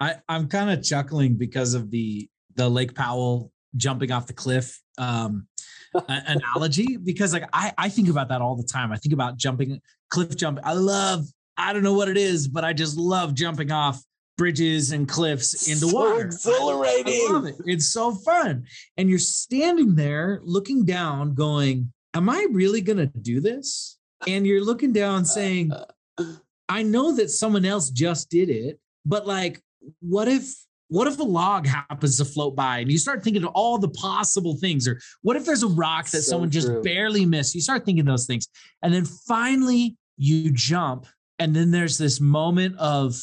[0.00, 4.80] I, I'm kind of chuckling because of the the Lake Powell jumping off the cliff
[4.96, 5.46] um,
[6.08, 8.92] analogy because like I, I think about that all the time.
[8.92, 10.58] I think about jumping cliff jump.
[10.64, 11.24] I love
[11.56, 14.02] I don't know what it is, but I just love jumping off
[14.36, 16.20] bridges and cliffs into So water.
[16.26, 17.12] exhilarating.
[17.28, 17.56] I love it.
[17.66, 18.64] It's so fun.
[18.96, 23.97] And you're standing there looking down, going, Am I really gonna do this?
[24.26, 25.84] And you're looking down saying, uh,
[26.18, 26.24] uh.
[26.68, 29.62] I know that someone else just did it, but like,
[30.00, 30.52] what if
[30.90, 33.88] what if a log happens to float by and you start thinking of all the
[33.90, 34.88] possible things?
[34.88, 36.82] Or what if there's a rock that So someone just true.
[36.82, 37.54] barely missed?
[37.54, 38.48] You start thinking those things.
[38.82, 41.06] And then finally you jump,
[41.38, 43.22] and then there's this moment of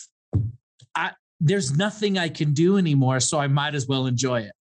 [0.95, 4.53] I there's nothing I can do anymore, so I might as well enjoy it.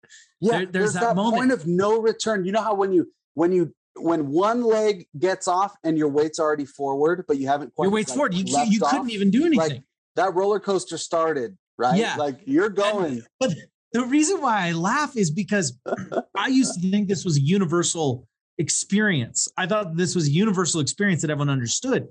[0.42, 1.36] Yeah, There- there's there's that that, moment.
[1.36, 2.44] point of no return.
[2.46, 6.40] You know how when you when you when one leg gets off and your weight's
[6.40, 8.34] already forward, but you haven't quite Your weight's like, forward.
[8.34, 9.58] You, you couldn't off, even do anything.
[9.58, 9.84] Like
[10.16, 11.98] that roller coaster started, right?
[11.98, 12.16] Yeah.
[12.16, 13.24] Like you're going.
[13.40, 13.52] But
[13.94, 15.78] the reason why I laugh is because
[16.38, 18.28] I used to think this was a universal
[18.58, 19.48] experience.
[19.58, 22.08] I thought this was a universal experience that everyone understood.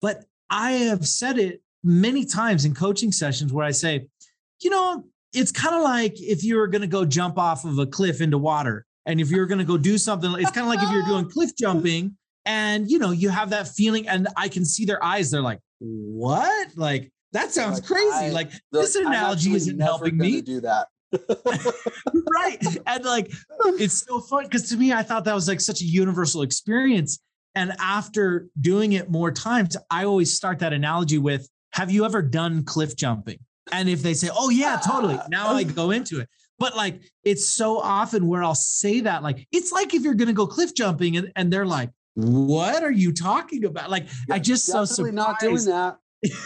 [0.00, 4.08] But I have said it many times in coaching sessions where I say,
[4.60, 7.78] you know, it's kind of like if you were going to go jump off of
[7.78, 8.86] a cliff into water.
[9.06, 11.28] And if you're going to go do something, it's kind of like if you're doing
[11.30, 15.30] cliff jumping and, you know, you have that feeling and I can see their eyes.
[15.30, 16.68] They're like, what?
[16.76, 18.12] Like, that sounds Like, crazy.
[18.12, 20.40] I- like, this analogy isn't helping me.
[20.40, 20.86] Do that.
[22.34, 22.58] right.
[22.86, 23.32] And like,
[23.78, 27.18] it's so fun because to me, I thought that was like such a universal experience.
[27.54, 32.20] And after doing it more times, I always start that analogy with Have you ever
[32.22, 33.38] done cliff jumping?
[33.72, 35.18] And if they say, Oh, yeah, totally.
[35.28, 36.28] Now I go into it.
[36.64, 40.28] But like, it's so often where I'll say that, like, it's like if you're going
[40.28, 43.90] to go cliff jumping and, and they're like, What are you talking about?
[43.90, 45.98] Like, I just so Definitely not doing surprised.
[46.22, 46.38] that.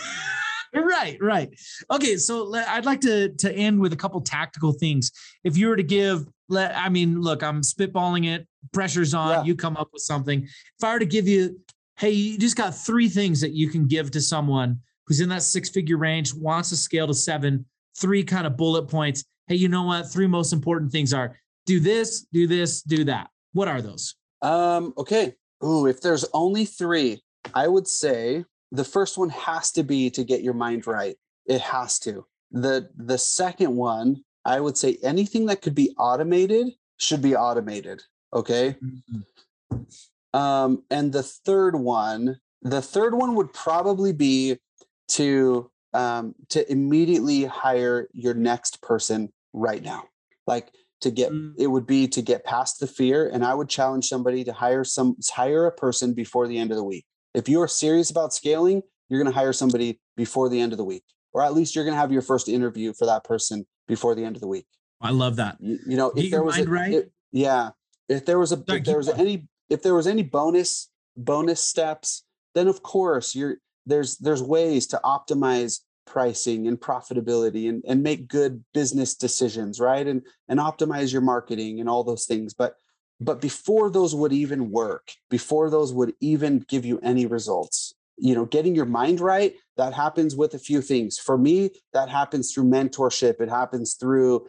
[0.75, 1.49] right right
[1.91, 5.11] okay so i'd like to to end with a couple tactical things
[5.45, 9.45] if you were to give le- i mean look i'm spitballing it pressure's on Yeah.
[9.45, 11.59] you come up with something if i were to give you
[11.99, 15.43] hey you just got three things that you can give to someone who's in that
[15.43, 17.65] six figure range wants to scale to seven
[17.97, 21.81] three kind of bullet points hey you know what three most important things are do
[21.81, 25.35] this do this do that what are those Um, okay.
[25.65, 27.23] Ooh, if there's only three,
[27.55, 31.17] I would say the first one has to be to get your mind right.
[31.47, 32.27] It has to.
[32.53, 36.69] The the second one, I would say anything that could be automated
[36.99, 38.03] should be automated.
[38.33, 38.77] Okay.
[40.35, 44.59] Um, and the third one, the third one would probably be
[45.09, 50.05] to um, to immediately hire your next person right now.
[50.47, 51.55] Like to get Mm.
[51.59, 54.85] it would be to get past the fear, and I would challenge somebody to hire
[54.85, 57.05] some hire a person before the end of the week.
[57.35, 60.79] If you are serious about scaling, you're going to hire somebody before the end of
[60.79, 63.67] the week, or at least you're going to have your first interview for that person
[63.87, 64.67] before the end of the week.
[65.01, 66.93] i love that You, you know, Get if there was a, right.
[66.93, 67.71] if- yeah,
[68.09, 69.21] if there was a Sorry, if there was going.
[69.21, 72.25] any if there was any bonus bonus steps,
[72.55, 78.29] then of course you're there's there's ways to optimize pricing and profitability and, and make
[78.29, 80.07] good business decisions, right?
[80.07, 82.55] And and optimize your marketing and all those things.
[82.55, 82.77] But
[83.21, 88.35] but before those would even work, before those would even give you any results, you
[88.35, 91.19] know, getting your mind right, that happens with a few things.
[91.19, 93.41] For me, that happens through mentorship.
[93.41, 94.47] It happens through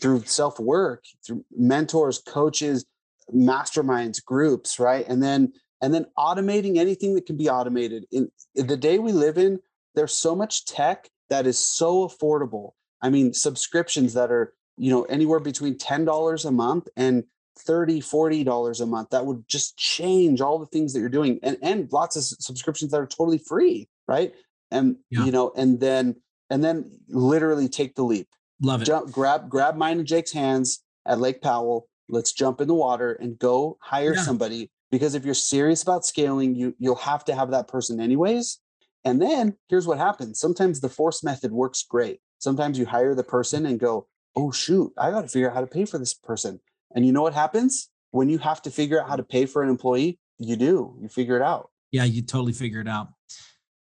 [0.00, 2.86] through self work, through mentors, coaches,
[3.34, 5.06] masterminds, groups, right?
[5.06, 5.52] And then
[5.82, 8.06] and then automating anything that can be automated.
[8.12, 9.58] In, in the day we live in,
[9.94, 12.72] there's so much tech that is so affordable.
[13.00, 17.24] I mean, subscriptions that are, you know, anywhere between $10 a month and
[17.58, 21.38] 30 40 dollars a month that would just change all the things that you're doing
[21.42, 24.32] and and lots of subscriptions that are totally free right
[24.70, 25.26] and Yeah.
[25.26, 26.16] you know and then
[26.48, 28.26] and then literally take the leap
[28.62, 32.68] love it jump grab grab mine and jake's hands at lake powell let's jump in
[32.68, 34.22] the water and go hire Yeah.
[34.22, 38.60] somebody because if you're serious about scaling you you'll have to have that person anyways
[39.04, 43.24] and then here's what happens sometimes the force method works great sometimes you hire the
[43.24, 46.14] person and go oh shoot i got to figure out how to pay for this
[46.14, 46.60] person
[46.94, 49.62] and you know what happens when you have to figure out how to pay for
[49.62, 53.08] an employee you do you figure it out Yeah, you totally figure it out.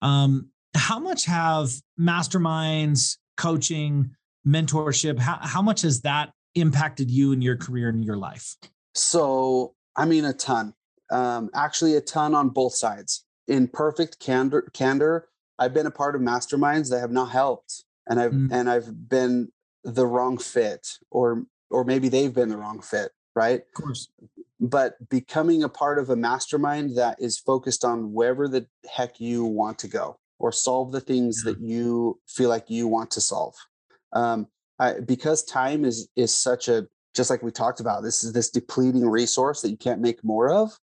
[0.01, 4.11] Um, how much have masterminds, coaching,
[4.47, 8.57] mentorship, how, how much has that impacted you in your career and your life?
[8.95, 10.73] So, I mean, a ton.
[11.11, 13.25] Um, actually, a ton on both sides.
[13.49, 15.29] In perfect candor, candor,
[15.59, 18.53] I've been a part of masterminds that have not helped, and I've Mm.
[18.53, 19.51] and I've been
[19.85, 23.63] the wrong fit, or or maybe they've been the wrong fit, right?
[23.63, 24.09] Of course.
[24.61, 29.45] But becoming a part of a mastermind that is focused on wherever the heck you
[29.45, 31.53] want to go, or solve the things Yeah.
[31.53, 33.55] that you feel like you want to solve.
[34.13, 38.33] Um, I, because time is is such a just like we talked about this is
[38.35, 40.79] this depleting resource that you can't make more of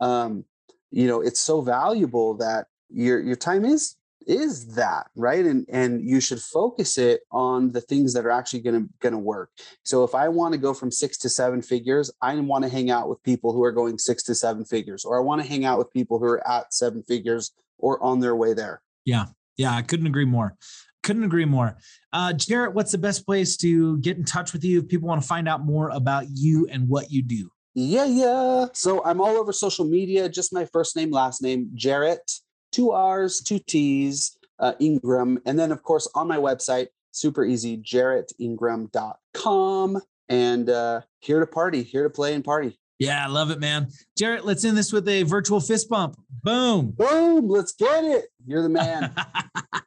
[0.00, 0.44] um
[0.90, 6.02] you know it's so valuable that your your time is is that right and and
[6.04, 9.50] you should focus it on the things that are actually going to going to work
[9.84, 12.90] so if i want to go from 6 to 7 figures i want to hang
[12.90, 15.64] out with people who are going 6 to 7 figures or i want to hang
[15.64, 19.26] out with people who are at 7 figures or on their way there Yeah,
[19.56, 20.56] Yeah, I couldn't agree more.
[21.02, 21.76] Couldn't agree more.
[22.12, 25.22] Uh, Jarrett, what's the best place to get in touch with you if people want
[25.22, 27.50] to find out more about you and what you do?
[27.78, 28.68] Yeah, yeah.
[28.72, 32.40] So I'm all over social media, just my first name, last name, Jarrett,
[32.72, 35.38] two R's, two T's, uh, Ingram.
[35.44, 40.00] And then, of course, on my website, super easy, jarrettingram.com.
[40.30, 42.80] And uh, here to party, here to play and party.
[42.98, 43.88] Yeah, I love it, man.
[44.16, 46.16] Jarrett, let's end this with a virtual fist bump.
[46.42, 46.92] Boom.
[46.92, 47.46] Boom.
[47.46, 48.28] Let's get it.
[48.46, 49.14] You're the man.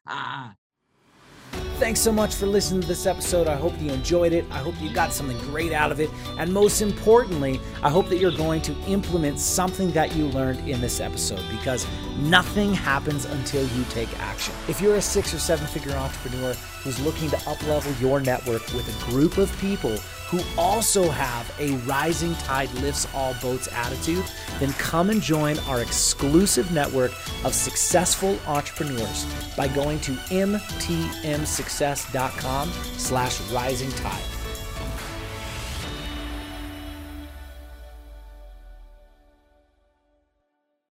[1.80, 3.47] Thanks so much for listening to this episode.
[3.47, 4.43] I hope you enjoyed it.
[4.51, 6.09] I hope you got something great out of it.
[6.38, 10.82] And most importantly, I hope that you're going to implement something that you learned in
[10.82, 14.53] this episode because nothing happens until you take action.
[14.67, 16.53] If you're a six or seven figure entrepreneur
[16.84, 19.97] who's looking to uplevel your network with a group of people
[20.30, 24.23] who also have a rising tide lifts all boats attitude,
[24.59, 27.11] then come and join our exclusive network
[27.43, 29.25] of successful entrepreneurs
[29.57, 34.39] by going to mtmsuccess.com slash rising tide.